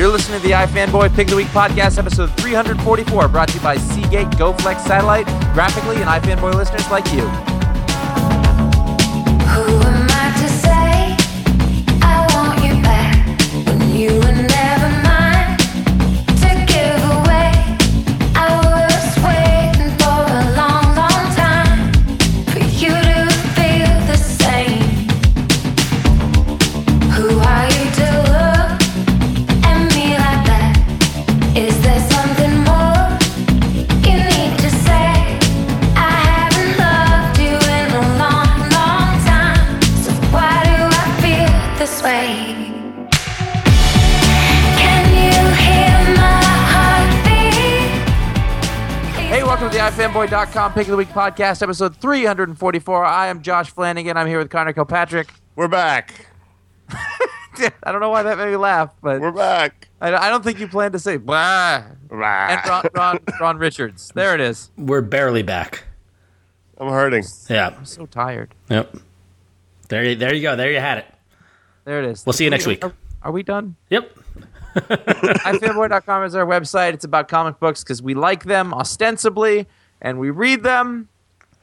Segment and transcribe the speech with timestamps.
[0.00, 3.60] You're listening to the iFanboy Pick of the Week podcast, episode 344, brought to you
[3.60, 7.59] by Seagate, GoFlex Satellite, Graphicly, and iFanboy listeners like you.
[50.00, 53.04] Welcome to the Pick of the Week podcast, episode 344.
[53.04, 54.16] I am Josh Flanagan.
[54.16, 55.28] I'm here with Conor Kilpatrick.
[55.56, 56.26] We're back.
[56.88, 59.88] I don't know why that made me laugh, but We're back.
[60.00, 61.82] I, I don't think you planned to say blah.
[62.10, 64.10] And Ron, Ron, Ron Richards.
[64.14, 64.70] There it is.
[64.78, 65.84] We're barely back.
[66.78, 67.24] I'm hurting.
[67.50, 67.74] Yeah.
[67.76, 68.54] I'm so tired.
[68.70, 68.96] Yep.
[69.90, 70.56] There, you- there you go.
[70.56, 71.06] There you had it.
[71.84, 72.24] There it is.
[72.24, 72.82] We'll see you next week.
[72.82, 73.76] Are, are we done?
[73.90, 74.16] Yep.
[74.76, 76.94] ifanboy.com is our website.
[76.94, 79.66] It's about comic books because we like them ostensibly
[80.00, 81.08] and we read them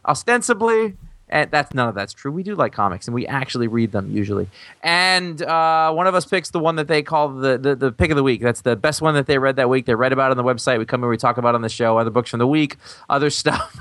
[0.06, 0.96] ostensibly.
[1.30, 2.32] And that's none of that's true.
[2.32, 4.48] We do like comics and we actually read them usually.
[4.82, 8.12] And uh, one of us picks the one that they call the, the the pick
[8.12, 8.42] of the week.
[8.42, 9.88] That's the best one that they read that week.
[9.88, 10.80] They read about on the website.
[10.80, 12.78] We come here, we talk about on the show, other books from the week,
[13.10, 13.78] other stuff.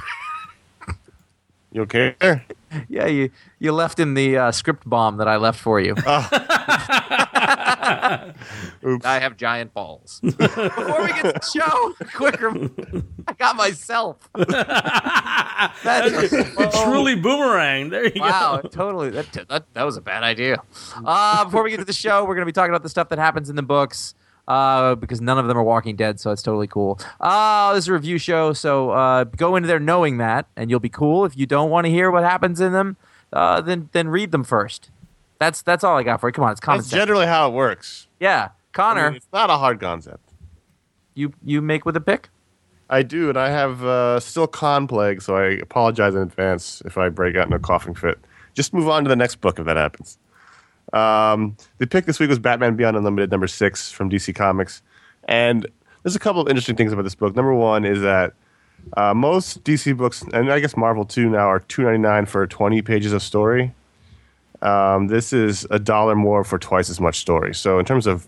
[1.77, 2.15] You okay?
[2.89, 5.95] yeah, you you left in the uh, script bomb that I left for you.
[8.83, 9.05] Oops.
[9.05, 10.21] I have giant balls.
[10.23, 12.75] Before we get to the show, quick, rem-
[13.29, 14.27] I got myself.
[15.85, 16.31] That's
[16.83, 17.91] Truly boomerang.
[17.91, 18.69] There you wow, go.
[18.71, 19.11] totally.
[19.11, 20.63] That, that that was a bad idea.
[21.05, 23.11] Uh, before we get to the show, we're going to be talking about the stuff
[23.11, 24.15] that happens in the books.
[24.49, 27.01] Uh, because none of them are Walking Dead, so it's totally cool.
[27.21, 30.79] Uh, this is a review show, so uh, go into there knowing that, and you'll
[30.79, 31.25] be cool.
[31.25, 32.97] If you don't want to hear what happens in them,
[33.33, 34.91] uh, then then read them first.
[35.41, 36.33] That's that's all I got for you.
[36.33, 37.01] Come on, it's common That's sense.
[37.01, 38.07] generally how it works.
[38.21, 40.33] yeah, I Conor, mean, it's not a hard concept.
[41.15, 42.29] you you make with a pick.
[42.89, 46.97] I do, and I have uh, still con plague, so I apologize in advance if
[46.97, 48.17] I break out in a coughing fit.
[48.55, 50.19] Just move on to the next book if that happens.
[50.93, 54.83] Um, the pick this week was Batman Beyond Unlimited, number six from DC Comics,
[55.25, 55.67] and
[56.03, 57.35] there's a couple of interesting things about this book.
[57.35, 58.35] Number one is that
[58.97, 62.47] uh, most DC books, and I guess Marvel too, now are two ninety nine for
[62.47, 63.73] twenty pages of story.
[64.63, 67.55] Um, this is a dollar more for twice as much story.
[67.55, 68.27] So in terms of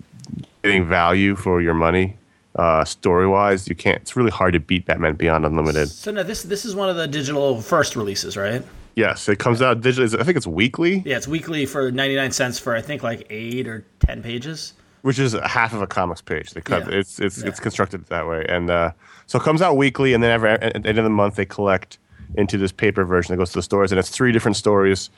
[0.63, 2.17] getting value for your money,
[2.57, 3.99] uh, story wise, you can't.
[4.03, 5.89] It's really hard to beat Batman Beyond Unlimited.
[5.89, 8.65] So now this this is one of the digital first releases, right?
[8.99, 10.19] Yes, it comes out digitally.
[10.21, 13.69] I think it's weekly, Yeah, it's weekly for 99 cents for I think like 8
[13.69, 14.73] or 10 pages.
[15.03, 16.51] which is half of a comics page.
[16.51, 16.83] They cut.
[16.91, 16.99] Yeah.
[16.99, 17.49] It's it's Yeah.
[17.49, 18.91] it's constructed that way, and uh,
[19.27, 21.45] so it comes out weekly, and then every at the end of the month they
[21.47, 21.99] collect
[22.35, 25.09] into this paper version that goes to the stores, and it's three different stories,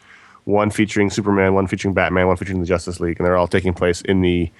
[0.44, 3.72] one featuring Superman, one featuring Batman, one featuring the Justice League, and they're all taking
[3.72, 4.50] place in the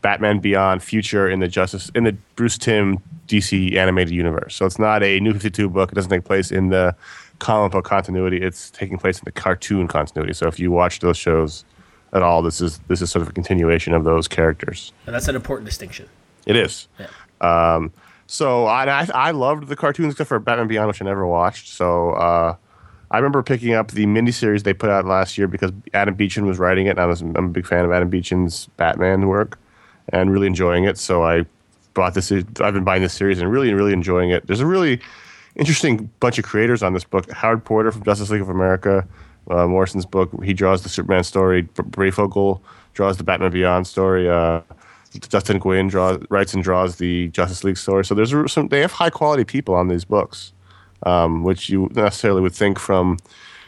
[0.00, 2.98] Batman Beyond future in the Justice in the Bruce Timm
[3.28, 4.56] DC animated universe.
[4.56, 5.92] So it's not a New Fifty Two book.
[5.92, 6.94] It doesn't take place in the
[7.40, 8.40] comic book continuity.
[8.40, 10.32] It's taking place in the cartoon continuity.
[10.34, 11.64] So if you watch those shows
[12.12, 14.92] at all, this is this is sort of a continuation of those characters.
[15.06, 16.08] And that's an important distinction.
[16.46, 16.86] It is.
[16.98, 17.08] Yeah.
[17.40, 17.92] Um,
[18.26, 21.68] so I, I I loved the cartoons except for Batman Beyond, which I never watched.
[21.68, 22.54] So uh,
[23.10, 26.58] I remember picking up the miniseries they put out last year because Adam Beechen was
[26.58, 29.58] writing it, and I was I'm a big fan of Adam Beechen's Batman work,
[30.10, 30.96] and really enjoying it.
[30.96, 31.44] So I
[31.94, 32.30] bought this.
[32.30, 34.46] I've been buying this series and really really enjoying it.
[34.46, 35.00] There's a really
[35.56, 37.30] interesting bunch of creators on this book.
[37.30, 39.06] Howard Porter from Justice League of America,
[39.50, 40.30] uh, Morrison's book.
[40.44, 41.62] He draws the Superman story.
[41.62, 42.60] B- Breyfogle
[42.94, 44.28] draws the Batman Beyond story.
[44.28, 44.60] Uh,
[45.28, 48.04] Dustin Nguyen draws, writes and draws the Justice League story.
[48.04, 48.68] So there's some.
[48.68, 50.52] They have high quality people on these books,
[51.04, 53.18] um, which you necessarily would think from,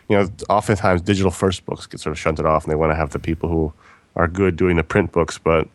[0.09, 2.97] you know, oftentimes digital first books get sort of shunted off, and they want to
[2.97, 3.73] have the people who
[4.15, 5.37] are good doing the print books.
[5.39, 5.69] But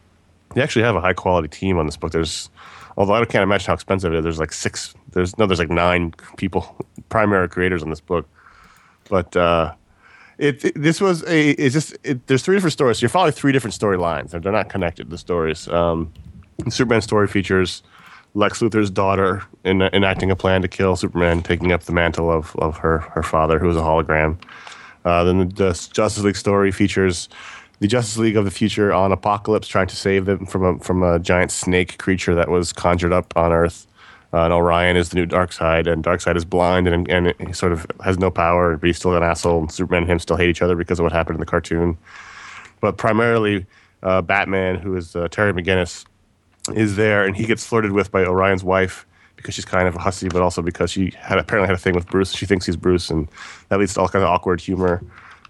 [0.56, 2.14] they actually have a high quality team on this book.
[2.14, 2.50] There's,
[2.96, 4.24] although I can't imagine how expensive it is.
[4.24, 4.94] There's like six.
[5.18, 5.46] There's no.
[5.48, 6.76] There's like nine people,
[7.10, 8.28] primary creators on this book,
[9.10, 9.36] but.
[9.36, 9.74] uh
[10.40, 13.00] it, it- this was a it's just it, there's three different stories.
[13.00, 14.30] So you're following three different storylines.
[14.30, 15.10] They're, they're not connected.
[15.10, 15.68] The stories.
[15.68, 16.14] Um,
[16.70, 17.82] Superman story features
[18.36, 22.56] Lex Luthor's daughter in, enacting a plan to kill Superman, taking up the mantle of,
[22.58, 24.38] of her her father, who was a hologram.
[25.06, 27.30] Uh, then the, the Justice League story features
[27.80, 31.02] the Justice League of the future on Apokolips, trying to save them from a from
[31.02, 33.88] a giant snake creature that was conjured up on Earth.
[34.34, 37.72] Uh, and Orion is the new Darkseid, and Darkseid is blind and and he sort
[37.72, 39.60] of has no power, but he's still an asshole.
[39.60, 41.98] And Superman and him still hate each other because of what happened in the cartoon.
[42.82, 43.66] But primarily,
[44.04, 46.06] uh, Batman, who is uh, Terry McGinnis,
[46.76, 49.06] is there, and he gets flirted with by Orion's wife
[49.38, 51.96] because she's kind of a hussy, but also because she had apparently had a thing
[51.96, 52.34] with Bruce.
[52.34, 53.28] She thinks he's Bruce, and
[53.70, 55.02] that leads to all kinds of awkward humor.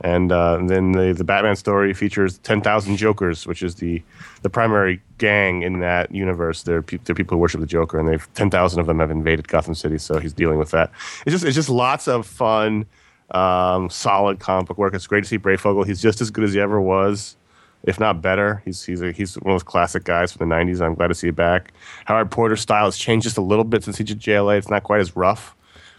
[0.01, 4.01] And, uh, and then the, the Batman story features 10,000 Jokers, which is the,
[4.43, 6.63] the primary gang in that universe.
[6.63, 9.47] They're, pe- they're people who worship the Joker, and they've 10,000 of them have invaded
[9.47, 10.91] Gotham City, so he's dealing with that.
[11.25, 12.85] It's just, it's just lots of fun,
[13.31, 14.93] um, solid comic book work.
[14.93, 15.85] It's great to see Breyfogle.
[15.85, 17.35] He's just as good as he ever was,
[17.83, 18.61] if not better.
[18.65, 20.79] He's, he's, a, he's one of those classic guys from the 90s.
[20.79, 21.73] I'm glad to see it back.
[22.05, 24.59] Howard Porter's style has changed just a little bit since he did JLA.
[24.59, 25.55] It's not quite as rough,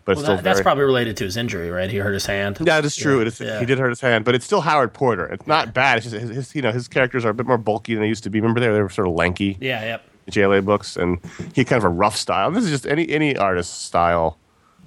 [0.08, 1.90] but Well, that, that's probably related to his injury, right?
[1.90, 2.56] He hurt his hand.
[2.64, 3.20] yeah, it is true.
[3.20, 3.60] It is, Yeah.
[3.60, 5.26] He did hurt his hand, but it's still Howard Porter.
[5.26, 5.98] It's not bad.
[5.98, 8.08] It's just his, his, you know, his characters are a bit more bulky than they
[8.08, 8.40] used to be.
[8.40, 10.02] Remember, they were, they were sort of lanky Yeah, yep.
[10.30, 11.18] JLA books, and
[11.54, 12.50] he had kind of a rough style.
[12.50, 14.38] This is just any any artist's style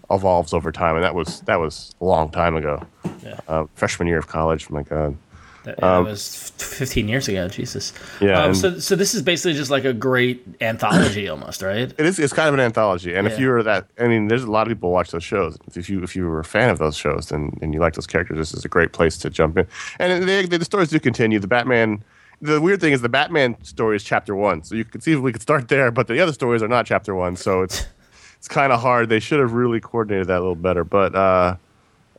[0.09, 2.83] evolves over time, and that was that was a long time ago.
[3.23, 3.39] Yeah.
[3.47, 4.69] Uh, freshman year of college.
[4.69, 5.15] My God.
[5.63, 7.47] That, yeah, that was f- 15 years ago.
[7.47, 7.93] Jesus.
[8.19, 11.93] Um, Yeah, Um, so, so this is basically just like a great anthology, almost, right?
[11.97, 12.17] It is.
[12.17, 14.65] It's kind of an anthology, and if you were that, I mean, there's a lot
[14.65, 15.57] of people who watch those shows.
[15.75, 18.07] If you if you were a fan of those shows and, and you like those
[18.07, 19.67] characters, this is a great place to jump in.
[19.99, 21.39] And they, they, the stories do continue.
[21.39, 22.03] The Batman.
[22.43, 25.19] The weird thing is the Batman story is chapter one, so you can see if
[25.19, 25.91] we could start there.
[25.91, 27.85] But the other stories are not chapter one, so it's
[28.37, 29.09] it's kind of hard.
[29.09, 30.83] They should have really coordinated that a little better.
[30.83, 31.57] But uh,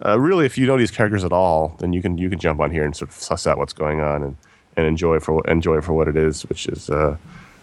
[0.04, 2.60] uh, really, if you know these characters at all, then you can you can jump
[2.60, 4.36] on here and sort of suss out what's going on and,
[4.76, 7.16] and enjoy for enjoy for what it is, which is uh,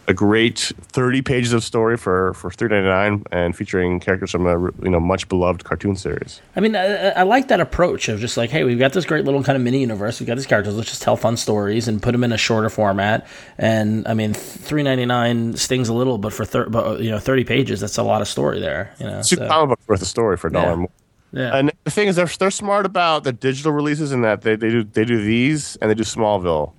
[0.07, 4.45] a great thirty pages of story for for three ninety nine and featuring characters from
[4.47, 6.41] a you know much beloved cartoon series.
[6.55, 9.25] I mean, I, I like that approach of just like, hey, we've got this great
[9.25, 10.19] little kind of mini universe.
[10.19, 10.75] We've got these characters.
[10.75, 13.27] Let's just tell fun stories and put them in a shorter format.
[13.57, 17.19] And I mean, three ninety nine stings a little, but for thir- but, you know
[17.19, 18.95] thirty pages, that's a lot of story there.
[18.99, 20.75] You know, Two so, comic books worth of story for a dollar Yeah.
[20.75, 20.89] more.
[21.31, 21.55] Yeah.
[21.55, 24.69] And the thing is, they're they're smart about the digital releases in that they, they
[24.69, 26.73] do they do these and they do Smallville,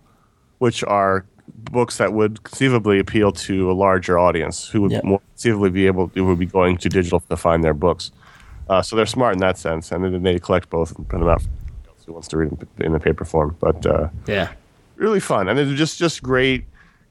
[0.59, 1.25] which are
[1.73, 5.05] books that would conceivably appeal to a larger audience who would Yep.
[5.05, 8.13] more conceivably be able who would be going to digital to find their books.
[8.69, 11.29] Uh, so they're smart in that sense, and then they collect both and put them
[11.29, 11.49] out for
[12.07, 13.57] who wants to read them in the paper form.
[13.61, 14.53] But uh, yeah.
[14.97, 16.65] really fun, and they're just just great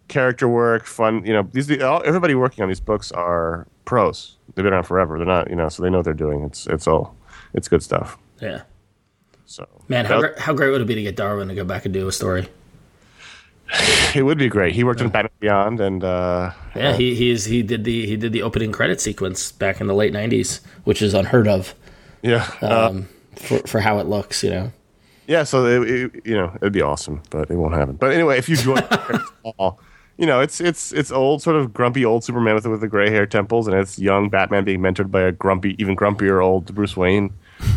[0.07, 1.25] character work, fun.
[1.25, 4.37] You know, these all, everybody working on these books are pros.
[4.55, 5.17] They've been around forever.
[5.17, 6.43] They're not, you know, so they know what they're doing.
[6.43, 7.15] It's it's all
[7.53, 8.17] it's good stuff.
[8.41, 8.61] Yeah.
[9.45, 11.85] So Man, how, that- how great would it be to get Darwyn to go back
[11.85, 12.47] and do a story?
[14.15, 14.73] it would be great.
[14.73, 18.31] He worked on Batman Beyond, and uh, Yeah, he he's he did the he did
[18.33, 21.75] the opening credit sequence back in the late '90s, which is unheard of
[22.23, 24.43] yeah, uh, um, for for how it looks.
[24.43, 24.71] You know.
[25.27, 25.43] yeah.
[25.43, 27.95] So it, it, you know, it'd be awesome, but it won't happen.
[27.95, 28.81] But anyway, if you join,
[29.57, 29.79] all,
[30.19, 33.09] you know, it's it's it's old, sort of grumpy old Superman with with the gray
[33.09, 36.95] hair temples, and it's young Batman being mentored by a grumpy, even grumpier old Bruce
[36.95, 37.33] Wayne.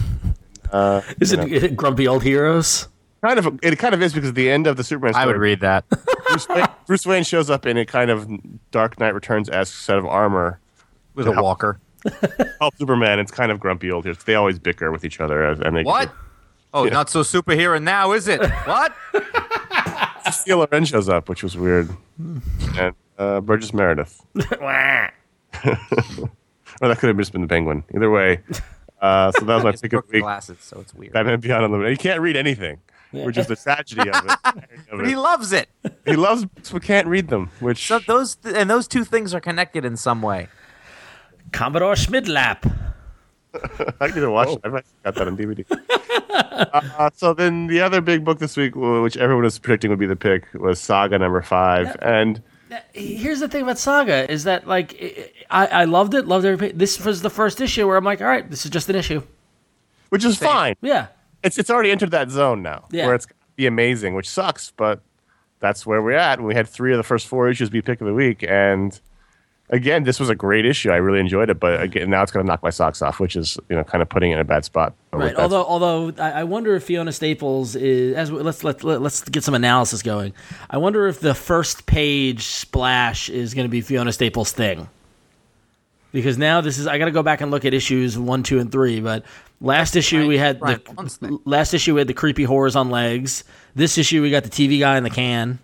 [0.72, 2.88] Uh, is it grumpy old heroes?
[3.22, 5.26] Kind of, it kind of is because at the end of the Superman story, I
[5.26, 5.84] would read that.
[6.26, 8.26] Bruce Wayne, Bruce Wayne shows up in a kind of
[8.70, 10.60] Dark Knight Returns esque set of armor
[11.14, 11.78] With a walker.
[12.58, 13.18] help Superman.
[13.18, 14.24] It's kind of grumpy old heroes.
[14.24, 16.10] They always bicker with each other, and they What?
[16.72, 18.40] Oh, not so superhero now, is it?
[18.64, 18.94] What?
[20.30, 21.90] Steel Loren shows up, which was weird,
[22.78, 24.24] and uh, Burgess Meredith.
[26.80, 27.84] Or that could have just been the Penguin.
[27.94, 28.40] Either way,
[29.02, 30.22] uh, so that was my It's pick of broke the week.
[30.22, 31.12] glasses, so it's weird.
[31.12, 32.80] Batman Beyond on the He can't read anything,
[33.12, 34.32] which is the tragedy of it.
[34.90, 35.18] Of But he it.
[35.18, 35.68] loves it.
[36.06, 39.40] He loves books but can't read them, which So those and those two things are
[39.40, 40.48] connected in some way.
[41.52, 42.91] Commodore Schmidlapp.
[44.00, 44.60] I need to watch it.
[44.64, 45.64] I've actually got that on DVD.
[46.98, 50.06] uh, so then the other big book this week, which everyone was predicting would be
[50.06, 52.42] the pick, was Saga number five, and
[52.94, 56.72] Here's the thing about Saga is that like I, I loved it, loved every.
[56.72, 59.22] This was the first issue where I'm like, all right, this is just an issue.
[60.08, 60.76] which is fine.
[60.80, 61.08] Yeah,
[61.42, 63.04] It's it's already entered that zone now, Yeah.
[63.06, 65.02] where it's gonna be amazing, which sucks, but
[65.60, 66.40] that's where we're at.
[66.40, 68.98] We had three of the first four issues be pick of the week, and
[69.72, 70.90] again, this was a great issue.
[70.90, 73.34] I really enjoyed it, but again, now it's going to knock my socks off, which
[73.34, 74.94] is you know kind of putting it in a bad spot.
[75.12, 75.24] right.
[75.24, 78.84] With that- Although although I, I wonder if Fiona Staples is as we- let's let,
[78.84, 80.32] let let's get some analysis going.
[80.70, 84.88] I wonder if the first page splash is going to be Fiona Staples' thing.
[86.12, 88.58] Because now this is I got to go back and look at issues one, two,
[88.58, 89.00] and three.
[89.00, 89.24] But
[89.62, 92.90] last issue we had Brian Bond's the last issue we had the creepy horrors on
[92.90, 93.44] legs.
[93.74, 95.58] This issue we got the TV guy in the can.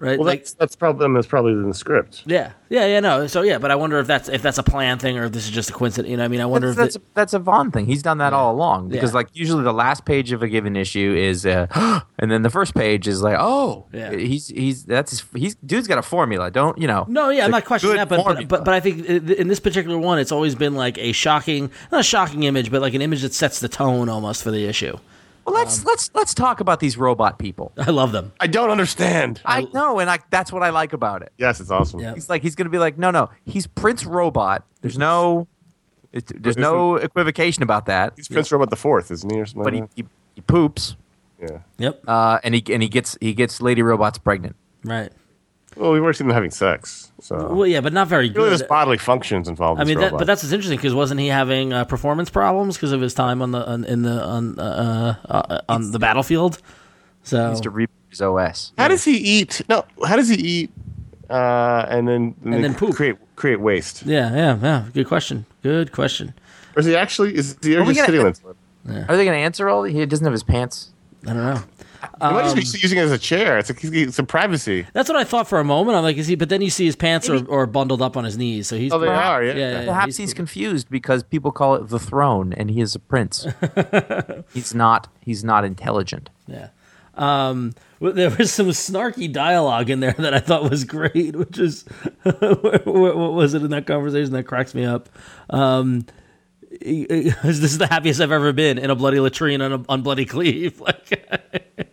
[0.00, 0.18] Right.
[0.18, 2.22] well, like, that's that's probably that's probably in the script.
[2.24, 3.00] Yeah, yeah, yeah.
[3.00, 5.32] No, so yeah, but I wonder if that's if that's a plan thing or if
[5.32, 6.10] this is just a coincidence.
[6.10, 7.84] You know, I mean, I wonder That's, if that's, it, that's a Vaughan thing.
[7.84, 9.16] He's done that all along because, Yeah.
[9.16, 11.66] like, usually the last page of a given issue is, uh,
[12.18, 14.12] and then the first page is like, oh, Yeah.
[14.16, 16.50] he's he's that's his, he's dude's got a formula.
[16.50, 17.04] Don't you know?
[17.06, 19.98] no, yeah, I'm not questioning that, but, but but but I think in this particular
[19.98, 23.20] one, it's always been like a shocking, not a shocking image, but like an image
[23.20, 24.96] that sets the tone almost for the issue.
[25.44, 27.72] Well, let's let's let's talk about these robot people.
[27.78, 28.32] I love them.
[28.40, 29.40] I don't understand.
[29.44, 31.32] I know, and I, that's what I like about it.
[31.38, 32.00] yes, it's awesome.
[32.00, 32.14] Yeah.
[32.14, 34.64] He's like he's gonna be like, no, no, he's Prince Robot.
[34.80, 35.48] There's no,
[36.12, 38.14] it, there's no equivocation about that.
[38.16, 39.64] He's Prince Robot the Fourth, isn't he, or something?
[39.64, 40.04] But he, like he,
[40.36, 40.96] he poops,
[41.40, 41.58] yeah.
[41.78, 42.02] Yep.
[42.06, 44.56] uh, and he and he gets he gets Lady Robots pregnant.
[44.84, 45.12] Right.
[45.76, 48.62] Well, we've already seen them having sex, so Well, yeah, but not very really, there's
[48.64, 49.78] bodily functions involved.
[49.78, 50.18] I in mean, this that, robot.
[50.18, 53.40] but that's what's interesting because wasn't he having uh, performance problems because of his time
[53.40, 56.60] on the on, in the on uh, uh, on the battlefield?
[57.22, 58.72] So He's to reboot his OS.
[58.76, 59.62] how does he eat?
[59.68, 60.70] No, how does he eat?
[61.28, 62.96] Uh, and then And then poop.
[62.96, 64.02] create create waste.
[64.04, 64.84] yeah, yeah, yeah.
[64.92, 65.46] Good question.
[65.62, 66.34] Good question.
[66.74, 67.36] Or is he actually?
[67.36, 68.46] Is he Are we just gonna- sitting
[68.88, 69.08] on it?
[69.08, 69.84] Are they gonna answer all?
[69.84, 70.90] He doesn't have his pants.
[71.26, 71.62] I don't know.
[72.02, 73.58] He might Um, just be using it as a chair.
[73.58, 74.86] It's like he's some privacy.
[74.92, 75.96] That's what I thought for a moment.
[75.96, 76.34] I'm like, is he?
[76.34, 78.92] But then you see his pants are, are bundled up on his knees, so he's
[78.92, 79.44] Oh, they perhaps- are.
[79.44, 79.52] Yeah.
[79.54, 82.98] Yeah, yeah, Perhaps he's confused because people call it the throne, and he is a
[83.00, 83.46] prince.
[84.54, 85.08] he's not.
[85.20, 86.30] He's not intelligent.
[86.46, 86.68] Yeah.
[87.16, 91.84] Um, there was some snarky dialogue in there that I thought was great, which is
[92.22, 95.08] what, what was it in that conversation that cracks me up?
[95.50, 96.06] Um,
[96.82, 99.84] he- he- this is the happiest I've ever been in a bloody latrine on a
[99.88, 100.80] on bloody cleave.
[100.80, 101.89] Like,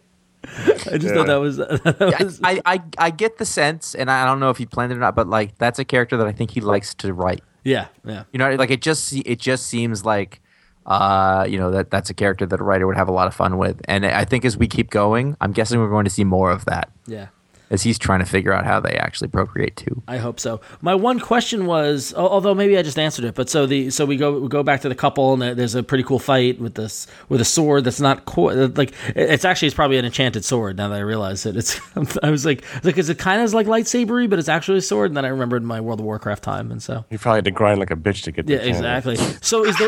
[0.91, 4.09] I just thought that was, that I, was I, I I get the sense, and
[4.09, 6.27] I don't know if he planned it or not, but like that's a character that
[6.27, 7.43] I think he likes to write.
[7.63, 8.23] yeah, yeah.
[8.31, 10.41] You know, like it just it just seems like,
[10.85, 13.35] uh, you know, that that's a character that a writer would have a lot of
[13.35, 16.23] fun with, and I think as we keep going, I'm guessing we're going to see
[16.23, 17.27] more of that Yeah.
[17.69, 20.01] As he's trying to figure out how they actually procreate too.
[20.07, 20.61] I hope so.
[20.81, 24.17] My one question was, although maybe I just answered it, but so the so we
[24.17, 27.07] go we go back to the couple, and there's a pretty cool fight with this
[27.29, 30.77] with a sword that's not co- like it's actually it's probably an enchanted sword.
[30.77, 31.79] Now that I realize it, it's
[32.23, 35.11] I was like like is it kind of like lightsabery, but it's actually a sword.
[35.11, 37.51] And then I remembered my World of Warcraft time, and so you probably had to
[37.51, 38.45] grind like a bitch to get.
[38.45, 38.71] the yeah, candy.
[38.77, 39.15] exactly.
[39.41, 39.87] So is the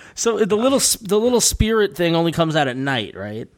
[0.14, 3.48] so the little the little spirit thing only comes out at night, right?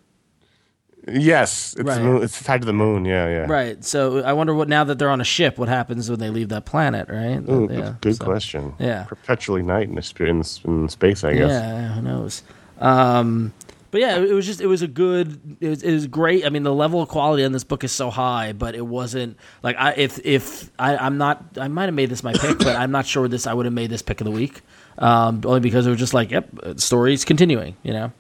[1.09, 2.01] Yes, it's, Right.
[2.03, 3.05] moon, it's tied to the moon.
[3.05, 3.47] Yeah, yeah.
[3.49, 3.85] Right.
[3.85, 6.49] So I wonder what now that they're on a ship, what happens when they leave
[6.51, 7.39] that planet, right?
[7.49, 7.81] Ooh, yeah.
[7.81, 8.75] good, good so- question.
[8.79, 9.05] yeah.
[9.05, 11.51] Perpetually night in, the, sp- in, s- in space, I guess.
[11.51, 12.43] Yeah, who knows?
[12.81, 13.53] Um,
[13.91, 16.47] but yeah, it was just it was a good, it was, it was great.
[16.47, 19.37] I mean, the level of quality on this book is so high, but it wasn't
[19.63, 22.75] like I if if I, I'm not I might have made this my pick, but
[22.75, 24.63] I'm not sure this I would have made this pick of the week,
[24.97, 28.13] um, only because it was just like yep, uh, stories continuing, you know.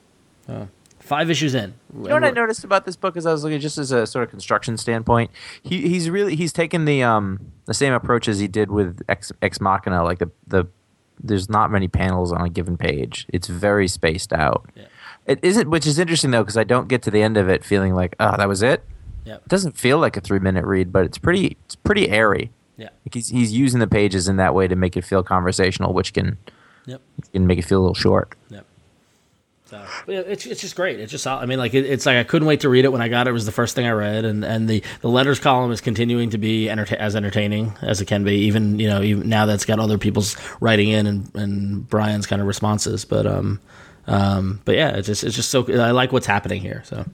[1.02, 1.74] Five issues in.
[1.94, 4.06] You know what I noticed about this book as I was looking just as a
[4.06, 5.30] sort of construction standpoint?
[5.62, 9.32] He he's really he's taken the um the same approach as he did with Ex
[9.42, 10.64] Ex Machina, like the the
[11.22, 13.26] there's not many panels on a given page.
[13.28, 14.68] It's very spaced out.
[14.76, 14.84] Yeah.
[15.26, 17.64] It isn't which is interesting though because I don't get to the end of it
[17.64, 18.82] feeling like, oh, that was it.
[19.24, 19.42] Yep.
[19.44, 22.50] It doesn't feel like a 3-minute read, but it's pretty it's pretty airy.
[22.76, 22.88] Yeah.
[23.04, 26.12] Like he's he's using the pages in that way to make it feel conversational, which
[26.12, 26.38] can
[26.86, 27.00] Yep.
[27.32, 28.34] can make it feel a little short.
[28.50, 28.66] Yep.
[29.72, 31.00] So, it's it's just great.
[31.00, 33.00] It's just I mean like it, it's like I couldn't wait to read it when
[33.00, 33.30] I got it.
[33.30, 36.28] It was the first thing I read, and and the the letters column is continuing
[36.28, 38.34] to be enterta- as entertaining as it can be.
[38.40, 42.42] Even you know even now that's got other people's writing in and and Brian's kind
[42.42, 43.06] of responses.
[43.06, 43.60] But um
[44.06, 46.82] um but yeah, it's just it's just so I like what's happening here.
[46.84, 47.06] So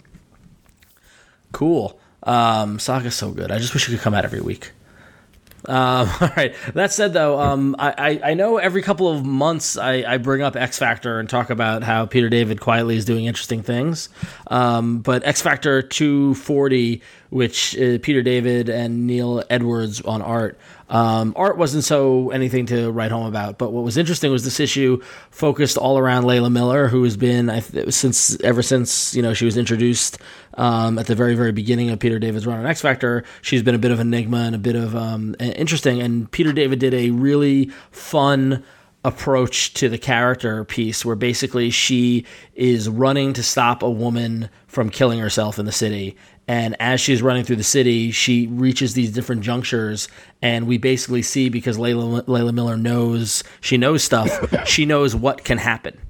[1.53, 2.01] cool.
[2.25, 3.53] Um, Saga's so good.
[3.53, 4.73] I just wish it could come out every week.
[5.69, 6.55] Um, all right.
[6.75, 10.57] That said, though, um, I, I know every couple of months I, I bring up
[10.57, 14.09] X Factor and talk about how Peter David quietly is doing interesting things.
[14.49, 20.59] Um, but X Factor 240, which uh, Peter David and Neil Edwards on art,
[20.89, 23.59] um, art wasn't so anything to write home about.
[23.59, 27.49] But what was interesting was this issue focused all around Layla Miller, who has been
[27.49, 30.19] th- since ever since you know she was introduced
[30.55, 33.25] um, at the very very beginning of Peter David's run on X Factor.
[33.43, 36.01] She's been a bit of enigma and a bit of um, interesting.
[36.01, 38.65] And Peter David did a really fun
[39.05, 44.91] approach to the character piece where basically she is running to stop a woman from
[44.91, 46.17] killing herself in the city
[46.49, 50.09] and as she's running through the city she reaches these different junctures.
[50.41, 54.31] And we basically see because Layla, Layla Miller knows she knows stuff
[54.67, 56.01] she knows what can happen.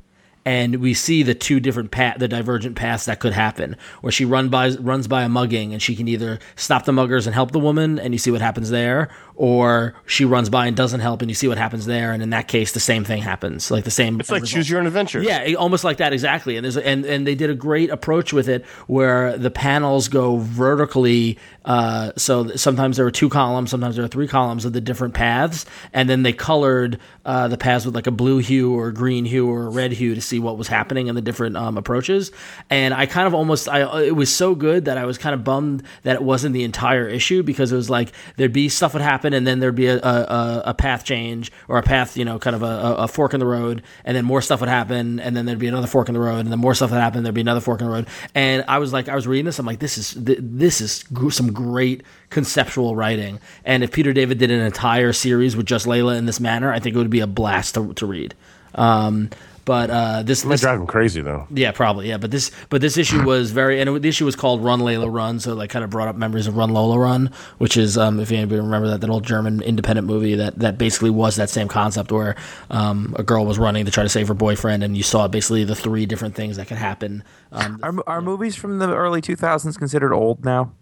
[0.44, 4.24] And we see the two different path, the divergent paths that could happen, where she
[4.24, 7.50] run by runs by a mugging, and she can either stop the muggers and help
[7.50, 11.20] the woman, and you see what happens there, or she runs by and doesn't help,
[11.20, 13.84] and you see what happens there, and in that case, the same thing happens, like
[13.84, 14.18] the same.
[14.18, 15.22] It's like choose your own adventure.
[15.22, 16.56] Yeah, almost like that exactly.
[16.56, 20.38] And there's and and they did a great approach with it where the panels go
[20.38, 21.38] vertically.
[21.64, 25.12] Uh, so sometimes there are two columns, sometimes there are three columns of the different
[25.12, 28.94] paths, and then they colored uh, the paths with like a blue hue or a
[28.94, 31.56] green hue or a red hue to see see what was happening in the different
[31.56, 32.30] um, approaches.
[32.70, 35.44] And I kind of almost, I it was so good that I was kind of
[35.44, 39.02] bummed that it wasn't the entire issue because it was like there'd be stuff would
[39.02, 42.38] happen and then there'd be a, a, a- path change or a path, you know,
[42.38, 45.36] kind of a, a- fork in the road, and then more stuff would happen, and
[45.36, 47.34] then there'd be another fork in the road, and then more stuff would happen, there'd
[47.34, 48.06] be another fork in the road.
[48.34, 51.04] And I was like, I was reading this, I'm like, this is th- this is
[51.30, 53.40] some great conceptual writing.
[53.64, 56.78] And if Peter David did an entire series with just Layla in this manner, I
[56.78, 58.34] think it would be a blast to, to read.
[58.74, 59.30] Um,
[59.68, 61.46] but uh, this, It might drive him crazy though.
[61.54, 62.08] yeah, probably.
[62.08, 64.80] Yeah, but this but this issue was very and it, the issue was called Run
[64.80, 67.98] Layla Run, so like kind of brought up memories of Run Lola Run, which is
[67.98, 71.50] um, if anybody remember that that old German independent movie that that basically was that
[71.50, 72.34] same concept where
[72.70, 75.64] um, a girl was running to try to save her boyfriend, and you saw basically
[75.64, 77.22] the three different things that could happen.
[77.52, 80.72] Um, Are, are movies from the early 2000s considered old now?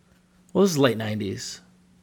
[0.52, 1.60] well, this is late nineties.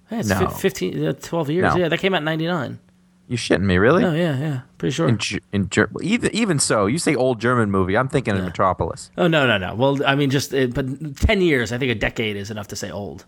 [0.09, 0.39] Hey, it's No.
[0.49, 1.73] fif- 15, uh, 12 years.
[1.73, 1.79] No.
[1.79, 2.79] Yeah, that came out in ninety nine.
[3.27, 4.03] You shitting me, really?
[4.03, 5.08] Oh yeah, yeah, pretty sure.
[5.08, 7.98] In, Ge- in Ger- even even so, you say old German movie.
[7.98, 9.12] I'm thinking of Metropolis.
[9.18, 9.74] Oh no, no, no.
[9.75, 11.72] Well, I mean, just uh, but ten years.
[11.72, 13.25] I think a decade is enough to say old.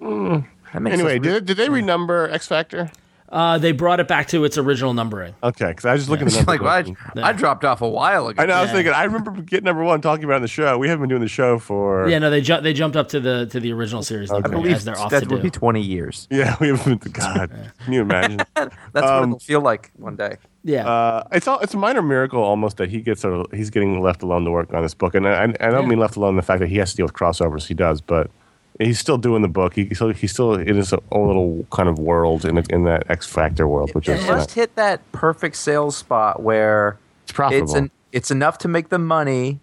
[0.00, 2.90] That makes Anyway, did, did they renumber X Factor?
[3.28, 5.34] Uh, they brought it back to its original numbering.
[5.42, 7.88] Okay, because I was just looking at the like well, I, I dropped off a
[7.88, 8.40] while ago.
[8.42, 8.54] I know.
[8.54, 8.74] I was Yeah.
[8.76, 8.92] thinking.
[8.92, 10.78] I remember getting number one talking about it on the show.
[10.78, 12.08] We haven't been doing the show for.
[12.08, 14.76] Yeah, no, they ju- they jumped up to the to the original series I believe
[14.76, 15.42] as they're off that to would do.
[15.42, 16.28] be 20 years.
[16.36, 17.02] Yeah, we haven't.
[17.02, 17.50] Been, God,
[17.84, 18.36] can you imagine?
[18.54, 20.36] That's what Um, it'll feel like one day.
[20.62, 23.70] yeah, Uh, it's all, it's a minor miracle almost that he gets sort of, he's
[23.70, 25.88] getting left alone to work on this book, and I, I don't Yeah.
[25.88, 27.66] mean left alone in the fact that he has to deal with crossovers.
[27.66, 28.30] He does, but
[28.78, 29.74] he's still doing the book.
[29.74, 33.26] He so he's still in his own little kind of world in in that X
[33.26, 37.64] Factor world, which It is must hit that perfect sales spot where it's profitable.
[37.64, 39.60] it's an, it's enough to make the money,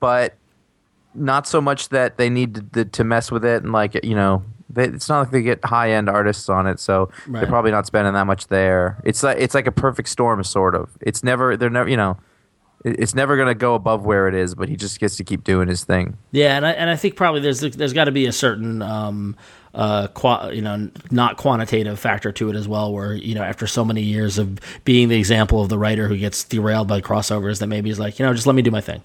[0.00, 0.34] but
[1.14, 4.42] not so much that they need to, to mess with it and like you know.
[4.68, 7.40] They, it's not like they get high end artists on it, so Right.
[7.40, 8.98] they're probably not spending that much there.
[9.04, 10.90] It's like it's like a perfect storm, sort of.
[11.00, 12.18] It's never they're never you know, it-
[12.84, 15.68] it's never gonna go above where it is, but he just gets to keep doing
[15.68, 16.16] his thing.
[16.32, 19.36] yeah, and I and I think probably there's there's got to be a certain um
[19.74, 23.66] uh qua- you know not quantitative factor to it as well, where you know after
[23.66, 27.58] so many years of being the example of the writer who gets derailed by crossovers,
[27.60, 29.02] that maybe he's like you know just let me do my thing.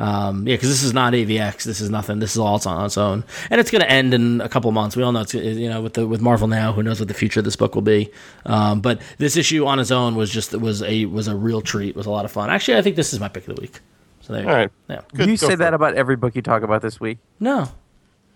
[0.00, 1.64] Um, yeah, because this is not AVX.
[1.64, 2.20] This is nothing.
[2.20, 4.74] This is all on its own, and it's going to end in a couple of
[4.74, 4.96] months.
[4.96, 6.72] We all know it's you know with the with Marvel now.
[6.72, 8.10] Who knows what the future of this book will be?
[8.46, 11.96] Um, but this issue on its own was just was a was a real treat.
[11.96, 12.48] Was a lot of fun.
[12.48, 13.80] Actually, I think this is my pick of the week.
[14.20, 14.58] So there you All go.
[14.60, 14.70] right.
[14.88, 15.00] Yeah.
[15.16, 15.74] Good, you go say that it.
[15.74, 17.68] about every book you talk about this week, No.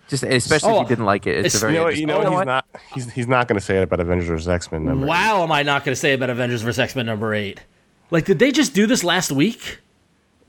[0.09, 1.45] just especially Oh, if you didn't like it.
[1.45, 1.97] It's, it's- a very You know what?
[1.97, 2.65] You know interesting- what?
[2.75, 3.07] Oh, He's not.
[3.07, 5.07] He's he's not going to say it about Avengers vs X Men number.
[5.07, 7.61] Wow, am I not going to say about Avengers vs X Men number eight?
[8.11, 9.79] Like, did they just do this last week?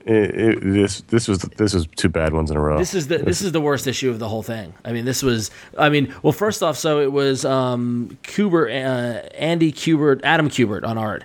[0.06, 2.78] It, it, this this was this was two bad ones in a row.
[2.78, 4.74] This is the this is the worst issue of the whole thing.
[4.84, 5.50] I mean, this was.
[5.78, 10.84] I mean, well, first off, so it was um, Kubert, uh, Andy Kubert, Adam Kubert
[10.86, 11.24] on art.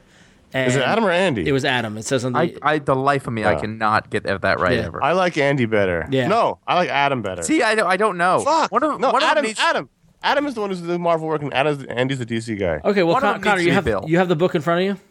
[0.53, 1.47] And Is it Adam or Andy?
[1.47, 1.97] It was Adam.
[1.97, 2.39] It says on the.
[2.39, 3.59] I, I the life of me, I Oh.
[3.59, 4.85] cannot get that right Yeah.
[4.85, 5.03] ever.
[5.03, 6.07] I like Andy better.
[6.09, 6.27] Yeah.
[6.27, 7.43] No, I like Adam better.
[7.43, 8.39] See, I don't, I don't know.
[8.39, 8.71] Fuck.
[8.71, 9.43] One of, no, one of them Adam.
[9.45, 9.89] needs- Adam.
[10.23, 11.53] Adam is the one who's the Marvel working.
[11.53, 12.81] Adam's, Andy's the DC guy.
[12.83, 15.03] okay, well, one Con- Conor, you have you have the book in front of you.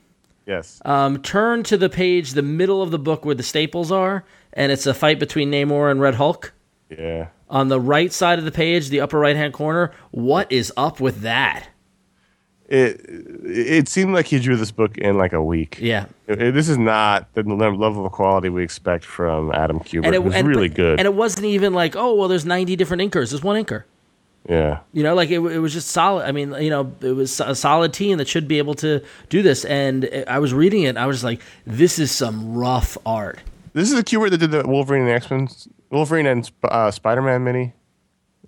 [0.48, 0.80] Yes.
[0.84, 4.72] Um, turn to the page, the middle of the book where the staples are, and
[4.72, 6.52] it's a fight between Namor and Red Hulk.
[6.90, 7.28] yeah.
[7.50, 11.00] On the right side of the page, the upper right hand corner, what is up
[11.00, 11.68] with that?
[12.68, 15.78] It it seemed like he drew this book in like a week.
[15.80, 16.04] Yeah.
[16.26, 20.12] It- it- this is not the level of quality we expect from Adam Kubert.
[20.12, 20.98] it was and, really but- good.
[21.00, 23.30] And it wasn't even like, oh, well, there's 90 different inkers.
[23.30, 23.84] There's one inker.
[24.48, 24.80] Yeah.
[24.92, 26.26] You know, like it, it was just solid.
[26.26, 29.42] I mean, you know, it was a solid team that should be able to do
[29.42, 29.64] this.
[29.66, 33.40] And I was reading it, I was just like, this is some rough art.
[33.74, 35.48] This is the Kubert that did the Wolverine and X Men,
[35.90, 37.74] Wolverine and uh, Spider Man mini.